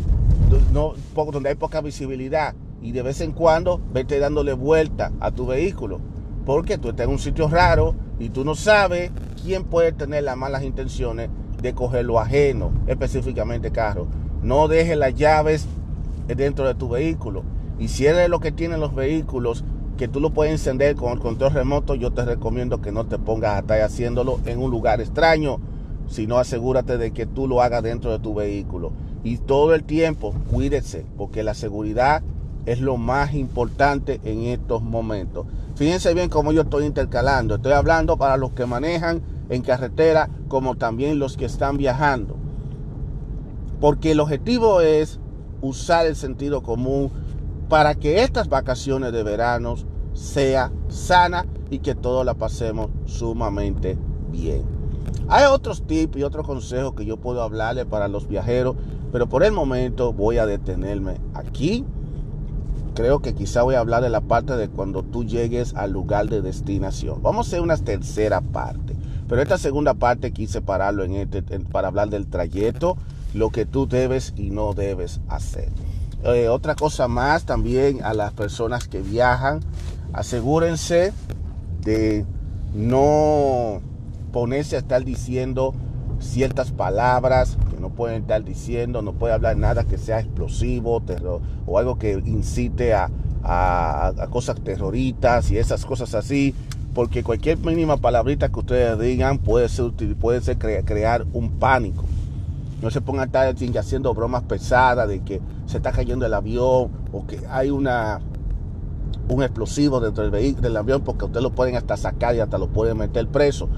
no, 0.73 0.95
donde 1.31 1.49
hay 1.49 1.55
poca 1.55 1.81
visibilidad 1.81 2.55
y 2.81 2.91
de 2.91 3.01
vez 3.01 3.21
en 3.21 3.31
cuando 3.31 3.79
vete 3.93 4.19
dándole 4.19 4.53
vuelta 4.53 5.11
a 5.19 5.31
tu 5.31 5.45
vehículo. 5.45 5.99
Porque 6.49 6.79
tú 6.79 6.89
estás 6.89 7.05
en 7.05 7.11
un 7.11 7.19
sitio 7.19 7.47
raro 7.47 7.93
y 8.17 8.29
tú 8.29 8.43
no 8.43 8.55
sabes 8.55 9.11
quién 9.43 9.65
puede 9.65 9.91
tener 9.91 10.23
las 10.23 10.35
malas 10.35 10.63
intenciones 10.63 11.29
de 11.61 11.75
coger 11.75 12.05
lo 12.05 12.19
ajeno, 12.19 12.71
específicamente 12.87 13.69
carro. 13.69 14.07
No 14.41 14.67
dejes 14.67 14.97
las 14.97 15.13
llaves 15.13 15.67
dentro 16.25 16.65
de 16.65 16.73
tu 16.73 16.89
vehículo. 16.89 17.43
Y 17.77 17.89
si 17.89 18.07
eres 18.07 18.29
lo 18.29 18.39
que 18.39 18.51
tienen 18.51 18.79
los 18.79 18.95
vehículos, 18.95 19.63
que 19.95 20.07
tú 20.07 20.19
lo 20.19 20.31
puedes 20.31 20.53
encender 20.53 20.95
con 20.95 21.13
el 21.13 21.19
control 21.19 21.53
remoto, 21.53 21.93
yo 21.93 22.13
te 22.13 22.25
recomiendo 22.25 22.81
que 22.81 22.91
no 22.91 23.05
te 23.05 23.19
pongas 23.19 23.53
a 23.53 23.59
estar 23.59 23.81
haciéndolo 23.83 24.39
en 24.47 24.57
un 24.57 24.71
lugar 24.71 25.01
extraño, 25.01 25.59
sino 26.07 26.39
asegúrate 26.39 26.97
de 26.97 27.11
que 27.11 27.27
tú 27.27 27.47
lo 27.47 27.61
hagas 27.61 27.83
dentro 27.83 28.11
de 28.11 28.17
tu 28.17 28.33
vehículo. 28.33 28.91
Y 29.23 29.37
todo 29.37 29.75
el 29.75 29.83
tiempo 29.83 30.33
cuídese, 30.49 31.05
porque 31.15 31.43
la 31.43 31.53
seguridad 31.53 32.23
es 32.69 32.81
lo 32.81 32.97
más 32.97 33.33
importante 33.33 34.21
en 34.23 34.43
estos 34.43 34.83
momentos. 34.83 35.47
Fíjense 35.75 36.13
bien 36.13 36.29
cómo 36.29 36.51
yo 36.51 36.61
estoy 36.61 36.85
intercalando. 36.85 37.55
Estoy 37.55 37.71
hablando 37.71 38.15
para 38.15 38.37
los 38.37 38.51
que 38.51 38.67
manejan 38.67 39.23
en 39.49 39.63
carretera 39.63 40.29
como 40.47 40.75
también 40.75 41.17
los 41.17 41.35
que 41.35 41.45
están 41.45 41.77
viajando. 41.77 42.35
Porque 43.81 44.11
el 44.11 44.19
objetivo 44.19 44.81
es 44.81 45.19
usar 45.61 46.05
el 46.05 46.15
sentido 46.15 46.61
común 46.61 47.09
para 47.69 47.95
que 47.95 48.21
estas 48.21 48.49
vacaciones 48.49 49.13
de 49.13 49.23
verano 49.23 49.75
sea 50.13 50.71
sana 50.89 51.47
y 51.71 51.79
que 51.79 51.95
todos 51.95 52.23
la 52.23 52.35
pasemos 52.35 52.91
sumamente 53.05 53.97
bien. 54.31 54.61
Hay 55.27 55.45
otros 55.45 55.87
tips 55.87 56.17
y 56.17 56.23
otros 56.23 56.45
consejos 56.45 56.93
que 56.93 57.05
yo 57.05 57.17
puedo 57.17 57.41
hablarle 57.41 57.87
para 57.87 58.07
los 58.07 58.27
viajeros, 58.27 58.75
pero 59.11 59.27
por 59.27 59.43
el 59.43 59.53
momento 59.53 60.13
voy 60.13 60.37
a 60.37 60.45
detenerme 60.45 61.17
aquí. 61.33 61.83
Creo 62.99 63.21
que 63.21 63.33
quizá 63.33 63.63
voy 63.63 63.75
a 63.75 63.79
hablar 63.79 64.03
de 64.03 64.09
la 64.09 64.19
parte 64.19 64.57
de 64.57 64.67
cuando 64.67 65.03
tú 65.03 65.23
llegues 65.23 65.73
al 65.73 65.93
lugar 65.93 66.27
de 66.27 66.41
destinación. 66.41 67.23
Vamos 67.23 67.45
a 67.45 67.47
hacer 67.47 67.61
una 67.61 67.77
tercera 67.77 68.41
parte, 68.41 68.93
pero 69.29 69.41
esta 69.41 69.57
segunda 69.57 69.93
parte 69.93 70.33
quise 70.33 70.59
pararlo 70.59 71.05
en 71.05 71.15
este, 71.15 71.41
para 71.41 71.87
hablar 71.87 72.09
del 72.09 72.27
trayecto, 72.27 72.97
lo 73.33 73.51
que 73.51 73.65
tú 73.65 73.87
debes 73.87 74.33
y 74.35 74.49
no 74.49 74.73
debes 74.73 75.21
hacer. 75.29 75.69
Eh, 76.25 76.49
otra 76.49 76.75
cosa 76.75 77.07
más 77.07 77.45
también 77.45 78.03
a 78.03 78.13
las 78.13 78.33
personas 78.33 78.89
que 78.89 79.01
viajan, 79.01 79.61
asegúrense 80.11 81.13
de 81.79 82.25
no 82.73 83.79
ponerse 84.33 84.75
a 84.75 84.79
estar 84.79 85.05
diciendo 85.05 85.73
ciertas 86.19 86.73
palabras 86.73 87.57
no 87.79 87.89
pueden 87.89 88.21
estar 88.21 88.43
diciendo, 88.43 89.01
no 89.01 89.13
puede 89.13 89.33
hablar 89.33 89.57
nada 89.57 89.83
que 89.83 89.97
sea 89.97 90.19
explosivo 90.19 91.01
terror, 91.01 91.41
o 91.65 91.77
algo 91.79 91.97
que 91.97 92.13
incite 92.25 92.93
a, 92.93 93.09
cosas 94.29 94.59
terroristas 94.61 95.49
y 95.49 95.57
esas 95.57 95.85
cosas 95.85 96.13
así, 96.13 96.53
porque 96.93 97.23
cualquier 97.23 97.57
mínima 97.57 97.97
palabrita 97.97 98.49
que 98.49 98.59
ustedes 98.59 98.99
digan 98.99 99.37
puede 99.37 99.69
ser, 99.69 99.91
puede 100.19 100.41
ser 100.41 100.57
crear 100.57 101.25
un 101.33 101.51
pánico. 101.51 102.03
No 102.81 102.91
se 102.91 103.01
pongan 103.01 103.23
a 103.23 103.25
estar 103.25 103.77
haciendo 103.77 104.13
bromas 104.13 104.43
pesadas 104.43 105.07
de 105.07 105.21
que 105.21 105.41
se 105.65 105.77
está 105.77 105.91
cayendo 105.91 106.25
el 106.25 106.33
avión 106.33 106.91
o 107.11 107.25
que 107.27 107.39
hay 107.49 107.69
una 107.69 108.19
un 109.29 109.43
explosivo 109.43 109.99
dentro 109.99 110.23
del 110.23 110.31
vehículo 110.31 110.63
del 110.63 110.77
avión 110.77 111.01
porque 111.01 111.25
ustedes 111.25 111.43
lo 111.43 111.51
pueden 111.51 111.75
hasta 111.75 111.95
sacar 111.97 112.35
y 112.35 112.39
hasta 112.39 112.57
lo 112.57 112.67
pueden 112.67 112.97
meter 112.97 113.27
preso. 113.27 113.69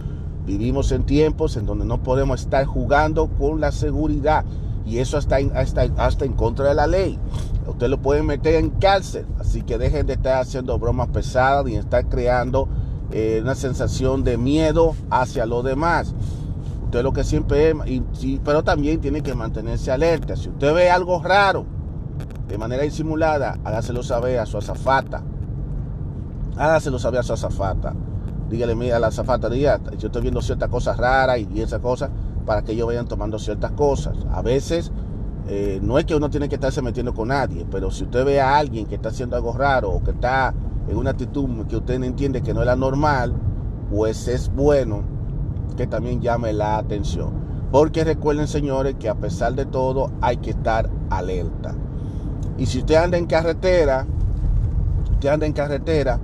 Vivimos 0.45 0.91
en 0.91 1.03
tiempos 1.03 1.55
en 1.55 1.65
donde 1.65 1.85
no 1.85 2.01
podemos 2.01 2.41
estar 2.41 2.65
jugando 2.65 3.27
con 3.27 3.61
la 3.61 3.71
seguridad 3.71 4.43
y 4.85 4.97
eso 4.97 5.17
está 5.17 5.37
hasta, 5.53 5.83
hasta 5.97 6.25
en 6.25 6.33
contra 6.33 6.69
de 6.69 6.75
la 6.75 6.87
ley. 6.87 7.19
Usted 7.67 7.87
lo 7.89 8.01
pueden 8.01 8.25
meter 8.25 8.55
en 8.55 8.71
cárcel, 8.71 9.25
así 9.39 9.61
que 9.61 9.77
dejen 9.77 10.07
de 10.07 10.13
estar 10.13 10.41
haciendo 10.41 10.79
bromas 10.79 11.09
pesadas 11.09 11.69
y 11.69 11.75
estar 11.75 12.07
creando 12.07 12.67
eh, 13.11 13.39
una 13.41 13.53
sensación 13.53 14.23
de 14.23 14.37
miedo 14.37 14.95
hacia 15.11 15.45
los 15.45 15.63
demás. 15.63 16.15
Usted 16.85 17.03
lo 17.03 17.13
que 17.13 17.23
siempre 17.23 17.69
es, 17.69 17.75
pero 18.43 18.63
también 18.63 18.99
tiene 18.99 19.21
que 19.21 19.35
mantenerse 19.35 19.91
alerta. 19.91 20.35
Si 20.35 20.49
usted 20.49 20.73
ve 20.73 20.89
algo 20.89 21.21
raro 21.21 21.65
de 22.47 22.57
manera 22.57 22.83
disimulada, 22.83 23.59
hágaselo 23.63 24.01
saber 24.01 24.39
a 24.39 24.47
su 24.47 24.57
azafata. 24.57 25.21
Hágaselo 26.57 26.97
saber 26.97 27.19
a 27.19 27.23
su 27.23 27.33
azafata 27.33 27.93
dígale 28.51 28.75
mira 28.75 28.97
a 28.97 28.99
la 28.99 29.11
zafata, 29.11 29.49
diga, 29.49 29.79
yo 29.97 30.07
estoy 30.07 30.21
viendo 30.21 30.41
ciertas 30.41 30.69
cosas 30.69 30.97
raras 30.97 31.39
y, 31.39 31.61
esas 31.61 31.79
cosas, 31.79 32.11
para 32.45 32.61
que 32.63 32.73
ellos 32.73 32.85
vayan 32.85 33.07
tomando 33.07 33.39
ciertas 33.39 33.71
cosas. 33.71 34.17
A 34.31 34.41
veces 34.41 34.91
eh, 35.47 35.79
no 35.81 35.97
es 35.97 36.05
que 36.05 36.15
uno 36.15 36.29
tiene 36.29 36.49
que 36.49 36.55
estarse 36.55 36.81
metiendo 36.81 37.13
con 37.13 37.29
nadie, 37.29 37.65
pero 37.71 37.89
si 37.89 38.03
usted 38.03 38.25
ve 38.25 38.41
a 38.41 38.57
alguien 38.57 38.85
que 38.85 38.95
está 38.95 39.09
haciendo 39.09 39.37
algo 39.37 39.53
raro 39.53 39.89
o 39.89 40.03
que 40.03 40.11
está 40.11 40.53
en 40.87 40.97
una 40.97 41.11
actitud 41.11 41.65
que 41.67 41.77
usted 41.77 41.97
no 41.97 42.05
entiende 42.05 42.41
que 42.41 42.53
no 42.53 42.59
es 42.59 42.65
la 42.65 42.75
normal, 42.75 43.33
pues 43.89 44.27
es 44.27 44.53
bueno 44.53 45.03
que 45.77 45.87
también 45.87 46.21
llame 46.21 46.51
la 46.51 46.77
atención. 46.77 47.31
Porque 47.71 48.03
recuerden, 48.03 48.47
señores, 48.47 48.95
que 48.99 49.07
a 49.07 49.15
pesar 49.15 49.55
de 49.55 49.65
todo 49.65 50.11
hay 50.19 50.37
que 50.37 50.49
estar 50.49 50.89
alerta. 51.09 51.73
Y 52.57 52.65
si 52.65 52.79
usted 52.79 52.95
anda 52.95 53.17
en 53.17 53.27
carretera, 53.27 54.05
usted 55.13 55.29
anda 55.29 55.45
en 55.45 55.53
carretera, 55.53 56.19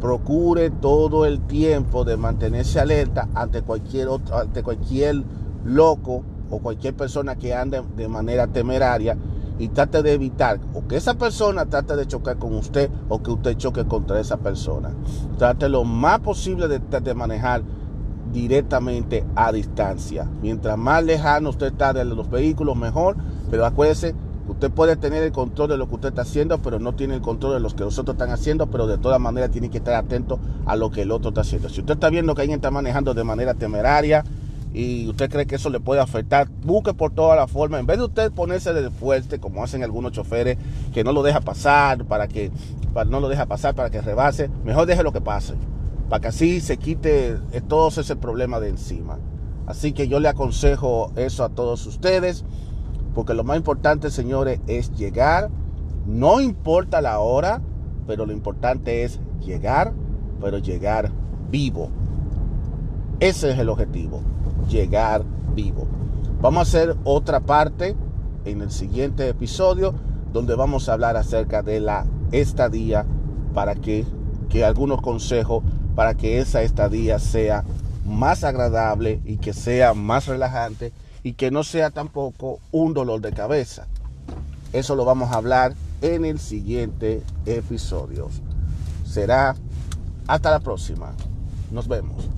procure 0.00 0.70
todo 0.70 1.26
el 1.26 1.40
tiempo 1.40 2.04
de 2.04 2.16
mantenerse 2.16 2.80
alerta 2.80 3.28
ante 3.34 3.62
cualquier 3.62 4.08
otro, 4.08 4.38
ante 4.38 4.62
cualquier 4.62 5.22
loco 5.64 6.24
o 6.50 6.58
cualquier 6.58 6.94
persona 6.94 7.36
que 7.36 7.54
ande 7.54 7.82
de 7.96 8.08
manera 8.08 8.46
temeraria 8.46 9.16
y 9.58 9.68
trate 9.68 10.02
de 10.02 10.14
evitar 10.14 10.58
o 10.74 10.88
que 10.88 10.96
esa 10.96 11.14
persona 11.14 11.66
trate 11.66 11.94
de 11.94 12.06
chocar 12.06 12.38
con 12.38 12.54
usted 12.54 12.90
o 13.08 13.22
que 13.22 13.30
usted 13.30 13.56
choque 13.56 13.84
contra 13.84 14.18
esa 14.18 14.38
persona. 14.38 14.90
Trate 15.36 15.68
lo 15.68 15.84
más 15.84 16.20
posible 16.20 16.66
de, 16.66 16.78
de 16.78 17.14
manejar 17.14 17.62
directamente 18.32 19.24
a 19.34 19.52
distancia. 19.52 20.26
Mientras 20.40 20.78
más 20.78 21.04
lejano 21.04 21.50
usted 21.50 21.66
está 21.66 21.92
de 21.92 22.04
los 22.04 22.30
vehículos, 22.30 22.76
mejor. 22.76 23.16
Pero 23.50 23.66
acuérdese 23.66 24.14
Usted 24.50 24.70
puede 24.70 24.96
tener 24.96 25.22
el 25.22 25.32
control 25.32 25.68
de 25.68 25.76
lo 25.76 25.88
que 25.88 25.94
usted 25.94 26.08
está 26.08 26.22
haciendo, 26.22 26.58
pero 26.58 26.80
no 26.80 26.94
tiene 26.94 27.14
el 27.14 27.20
control 27.20 27.54
de 27.54 27.60
lo 27.60 27.70
que 27.70 27.84
los 27.84 27.98
otros 27.98 28.14
están 28.14 28.30
haciendo, 28.30 28.66
pero 28.66 28.86
de 28.86 28.98
todas 28.98 29.20
maneras 29.20 29.52
tiene 29.52 29.70
que 29.70 29.78
estar 29.78 29.94
atento 29.94 30.40
a 30.66 30.74
lo 30.76 30.90
que 30.90 31.02
el 31.02 31.12
otro 31.12 31.28
está 31.28 31.42
haciendo. 31.42 31.68
Si 31.68 31.80
usted 31.80 31.94
está 31.94 32.10
viendo 32.10 32.34
que 32.34 32.42
alguien 32.42 32.58
está 32.58 32.70
manejando 32.70 33.14
de 33.14 33.22
manera 33.22 33.54
temeraria 33.54 34.24
y 34.74 35.08
usted 35.08 35.30
cree 35.30 35.46
que 35.46 35.54
eso 35.54 35.70
le 35.70 35.78
puede 35.78 36.00
afectar, 36.00 36.48
busque 36.64 36.92
por 36.92 37.12
toda 37.12 37.36
la 37.36 37.46
forma, 37.46 37.78
en 37.78 37.86
vez 37.86 37.98
de 37.98 38.04
usted 38.04 38.32
ponerse 38.32 38.72
de 38.72 38.90
fuerte, 38.90 39.38
como 39.38 39.62
hacen 39.62 39.84
algunos 39.84 40.12
choferes, 40.12 40.58
que 40.92 41.04
no 41.04 41.12
lo 41.12 41.22
deja 41.22 41.40
pasar, 41.40 42.04
para 42.04 42.26
que 42.26 42.50
no 43.08 43.20
lo 43.20 43.28
deja 43.28 43.46
pasar 43.46 43.74
para 43.76 43.88
que 43.88 44.00
rebase, 44.00 44.50
mejor 44.64 44.86
deje 44.86 45.04
lo 45.04 45.12
que 45.12 45.20
pase, 45.20 45.54
para 46.08 46.20
que 46.20 46.28
así 46.28 46.60
se 46.60 46.76
quite 46.76 47.38
todo 47.68 47.88
ese 47.88 48.16
problema 48.16 48.58
de 48.58 48.70
encima. 48.70 49.18
Así 49.66 49.92
que 49.92 50.08
yo 50.08 50.18
le 50.18 50.28
aconsejo 50.28 51.12
eso 51.14 51.44
a 51.44 51.50
todos 51.50 51.86
ustedes. 51.86 52.44
Porque 53.14 53.34
lo 53.34 53.44
más 53.44 53.56
importante, 53.56 54.10
señores, 54.10 54.60
es 54.66 54.92
llegar. 54.96 55.50
No 56.06 56.40
importa 56.40 57.00
la 57.00 57.18
hora, 57.20 57.60
pero 58.06 58.26
lo 58.26 58.32
importante 58.32 59.04
es 59.04 59.20
llegar, 59.40 59.92
pero 60.40 60.58
llegar 60.58 61.10
vivo. 61.50 61.90
Ese 63.20 63.50
es 63.50 63.58
el 63.58 63.68
objetivo, 63.68 64.22
llegar 64.68 65.24
vivo. 65.54 65.86
Vamos 66.40 66.58
a 66.58 66.62
hacer 66.62 66.96
otra 67.04 67.40
parte 67.40 67.96
en 68.44 68.62
el 68.62 68.70
siguiente 68.70 69.28
episodio 69.28 69.94
donde 70.32 70.54
vamos 70.54 70.88
a 70.88 70.94
hablar 70.94 71.16
acerca 71.16 71.62
de 71.62 71.80
la 71.80 72.06
estadía 72.32 73.04
para 73.52 73.74
que, 73.74 74.06
que 74.48 74.64
algunos 74.64 75.02
consejos 75.02 75.62
para 75.94 76.14
que 76.14 76.38
esa 76.38 76.62
estadía 76.62 77.18
sea 77.18 77.64
más 78.06 78.44
agradable 78.44 79.20
y 79.24 79.36
que 79.36 79.52
sea 79.52 79.92
más 79.92 80.26
relajante 80.26 80.92
y 81.22 81.34
que 81.34 81.50
no 81.50 81.64
sea 81.64 81.90
tampoco 81.90 82.60
un 82.72 82.94
dolor 82.94 83.20
de 83.20 83.32
cabeza. 83.32 83.86
Eso 84.72 84.94
lo 84.94 85.04
vamos 85.04 85.32
a 85.32 85.36
hablar 85.36 85.74
en 86.02 86.24
el 86.24 86.38
siguiente 86.38 87.22
episodio. 87.46 88.28
Será 89.04 89.56
hasta 90.26 90.50
la 90.50 90.60
próxima. 90.60 91.12
Nos 91.70 91.88
vemos. 91.88 92.24